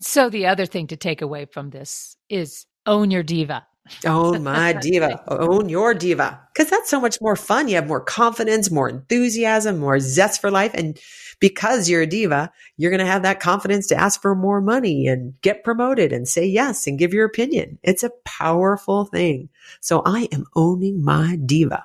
So 0.00 0.28
the 0.28 0.46
other 0.46 0.66
thing 0.66 0.88
to 0.88 0.96
take 0.96 1.22
away 1.22 1.46
from 1.46 1.70
this 1.70 2.16
is 2.28 2.66
own 2.84 3.10
your 3.10 3.22
diva. 3.22 3.66
Own 4.04 4.42
my 4.42 4.72
diva. 4.74 5.22
Own 5.28 5.68
your 5.68 5.94
diva. 5.94 6.40
Because 6.52 6.70
that's 6.70 6.90
so 6.90 7.00
much 7.00 7.18
more 7.20 7.36
fun. 7.36 7.68
You 7.68 7.76
have 7.76 7.86
more 7.86 8.00
confidence, 8.00 8.70
more 8.70 8.88
enthusiasm, 8.88 9.78
more 9.78 10.00
zest 10.00 10.40
for 10.40 10.50
life. 10.50 10.72
And 10.74 10.98
because 11.40 11.88
you're 11.88 12.02
a 12.02 12.06
diva, 12.06 12.50
you're 12.76 12.90
going 12.90 13.04
to 13.04 13.10
have 13.10 13.22
that 13.22 13.40
confidence 13.40 13.86
to 13.88 13.96
ask 13.96 14.20
for 14.20 14.34
more 14.34 14.60
money 14.60 15.06
and 15.06 15.40
get 15.40 15.64
promoted 15.64 16.12
and 16.12 16.28
say 16.28 16.44
yes 16.44 16.86
and 16.86 16.98
give 16.98 17.14
your 17.14 17.26
opinion. 17.26 17.78
It's 17.82 18.02
a 18.02 18.12
powerful 18.24 19.06
thing. 19.06 19.48
So 19.80 20.02
I 20.04 20.28
am 20.32 20.44
owning 20.54 21.02
my 21.02 21.36
diva. 21.36 21.84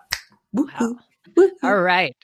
Wow. 0.53 0.97
All 1.63 1.81
right. 1.81 2.15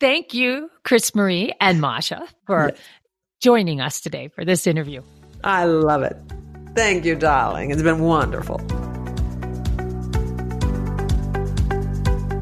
Thank 0.00 0.34
you, 0.34 0.70
CrisMarie 0.84 1.52
and 1.60 1.80
Masha, 1.80 2.26
for 2.46 2.72
yes. 2.74 2.84
joining 3.40 3.80
us 3.80 4.00
today 4.00 4.28
for 4.28 4.44
this 4.44 4.66
interview. 4.66 5.02
I 5.42 5.64
love 5.64 6.02
it. 6.02 6.16
Thank 6.74 7.04
you, 7.04 7.14
darling. 7.14 7.70
It's 7.70 7.82
been 7.82 8.00
wonderful. 8.00 8.60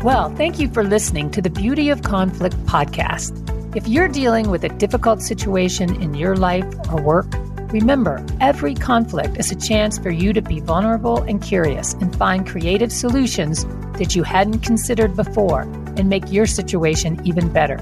Well, 0.03 0.35
thank 0.35 0.59
you 0.59 0.69
for 0.69 0.83
listening 0.83 1.31
to 1.31 1.43
the 1.43 1.51
Beauty 1.51 1.91
of 1.91 2.03
Conflict 2.03 2.57
podcast. 2.67 3.77
If 3.77 3.87
you're 3.87 4.09
dealing 4.09 4.51
with 4.51 4.65
a 4.65 4.69
difficult 4.69 5.23
situation 5.23 6.03
in 6.03 6.15
your 6.15 6.37
life 6.37 6.67
or 6.91 7.01
work, 7.01 7.27
remember 7.73 8.25
every 8.41 8.75
conflict 8.75 9.39
is 9.39 9.53
a 9.53 9.57
chance 9.57 9.99
for 9.99 10.11
you 10.11 10.33
to 10.33 10.43
be 10.43 10.61
vulnerable 10.61 11.23
and 11.23 11.41
curious 11.41 11.95
and 11.95 12.15
find 12.17 12.47
creative 12.47 12.93
solutions 12.93 13.65
that 13.99 14.17
you 14.17 14.25
hadn't 14.25 14.61
considered 14.61 15.15
before 15.15 15.65
and 16.03 16.09
make 16.09 16.33
your 16.33 16.47
situation 16.47 17.21
even 17.25 17.49
better. 17.53 17.77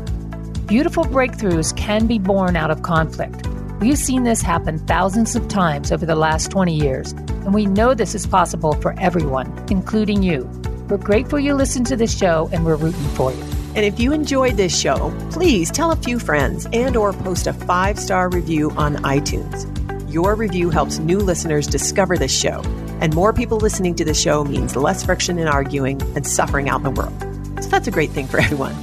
Beautiful 0.66 1.04
breakthroughs 1.04 1.74
can 1.74 2.06
be 2.06 2.18
born 2.18 2.54
out 2.54 2.70
of 2.70 2.82
conflict. 2.82 3.46
We've 3.80 3.96
seen 3.96 4.24
this 4.24 4.42
happen 4.42 4.78
thousands 4.80 5.34
of 5.34 5.48
times 5.48 5.90
over 5.90 6.04
the 6.04 6.14
last 6.14 6.50
20 6.50 6.76
years, 6.76 7.12
and 7.12 7.54
we 7.54 7.64
know 7.64 7.94
this 7.94 8.14
is 8.14 8.26
possible 8.26 8.74
for 8.74 8.94
everyone, 9.00 9.50
including 9.70 10.22
you. 10.22 10.42
We're 10.90 10.98
grateful 10.98 11.40
you 11.40 11.54
listened 11.54 11.86
to 11.86 11.96
this 11.96 12.14
show 12.14 12.50
and 12.52 12.66
we're 12.66 12.76
rooting 12.76 13.08
for 13.14 13.32
you. 13.32 13.42
And 13.74 13.86
if 13.86 13.98
you 13.98 14.12
enjoyed 14.12 14.58
this 14.58 14.78
show, 14.78 15.16
please 15.30 15.70
tell 15.70 15.92
a 15.92 15.96
few 15.96 16.18
friends 16.18 16.66
and 16.74 16.96
or 16.96 17.14
post 17.14 17.46
a 17.46 17.54
5-star 17.54 18.28
review 18.28 18.70
on 18.72 18.96
iTunes. 18.96 20.12
Your 20.12 20.34
review 20.34 20.68
helps 20.68 20.98
new 20.98 21.20
listeners 21.20 21.66
discover 21.66 22.18
this 22.18 22.38
show, 22.38 22.60
and 23.00 23.14
more 23.14 23.32
people 23.32 23.56
listening 23.56 23.94
to 23.94 24.04
the 24.04 24.12
show 24.12 24.44
means 24.44 24.76
less 24.76 25.06
friction 25.06 25.38
in 25.38 25.48
arguing 25.48 26.02
and 26.14 26.26
suffering 26.26 26.68
out 26.68 26.84
in 26.84 26.94
the 26.94 27.00
world. 27.00 27.29
So 27.60 27.68
that's 27.68 27.88
a 27.88 27.90
great 27.90 28.10
thing 28.10 28.26
for 28.26 28.40
everyone. 28.40 28.74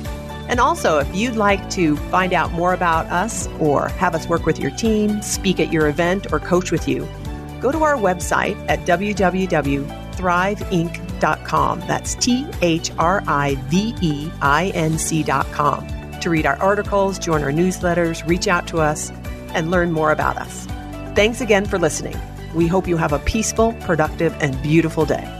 And 0.49 0.59
also, 0.59 0.99
if 0.99 1.15
you'd 1.15 1.35
like 1.35 1.67
to 1.71 1.97
find 1.97 2.31
out 2.33 2.51
more 2.53 2.73
about 2.73 3.07
us 3.07 3.47
or 3.59 3.87
have 3.89 4.15
us 4.15 4.27
work 4.27 4.45
with 4.45 4.59
your 4.59 4.71
team, 4.71 5.21
speak 5.21 5.59
at 5.59 5.73
your 5.73 5.89
event, 5.89 6.31
or 6.31 6.39
coach 6.39 6.71
with 6.71 6.87
you, 6.87 7.05
go 7.59 7.69
to 7.71 7.83
our 7.83 7.95
website 7.95 8.55
at 8.69 8.79
www.thriveinc.com. 8.85 11.79
That's 11.81 12.15
T 12.15 12.47
H 12.61 12.91
R 12.97 13.23
I 13.27 13.55
V 13.65 13.93
E 14.01 14.31
I 14.41 14.71
N 14.73 14.97
C.com 14.97 15.97
to 16.21 16.29
read 16.29 16.45
our 16.45 16.57
articles, 16.57 17.19
join 17.19 17.43
our 17.43 17.51
newsletters, 17.51 18.25
reach 18.27 18.47
out 18.47 18.67
to 18.67 18.79
us, 18.79 19.11
and 19.53 19.71
learn 19.71 19.91
more 19.91 20.11
about 20.11 20.37
us. 20.37 20.65
Thanks 21.15 21.41
again 21.41 21.65
for 21.65 21.79
listening. 21.79 22.17
We 22.53 22.67
hope 22.67 22.87
you 22.87 22.97
have 22.97 23.13
a 23.13 23.19
peaceful, 23.19 23.73
productive, 23.81 24.35
and 24.41 24.61
beautiful 24.61 25.05
day. 25.05 25.36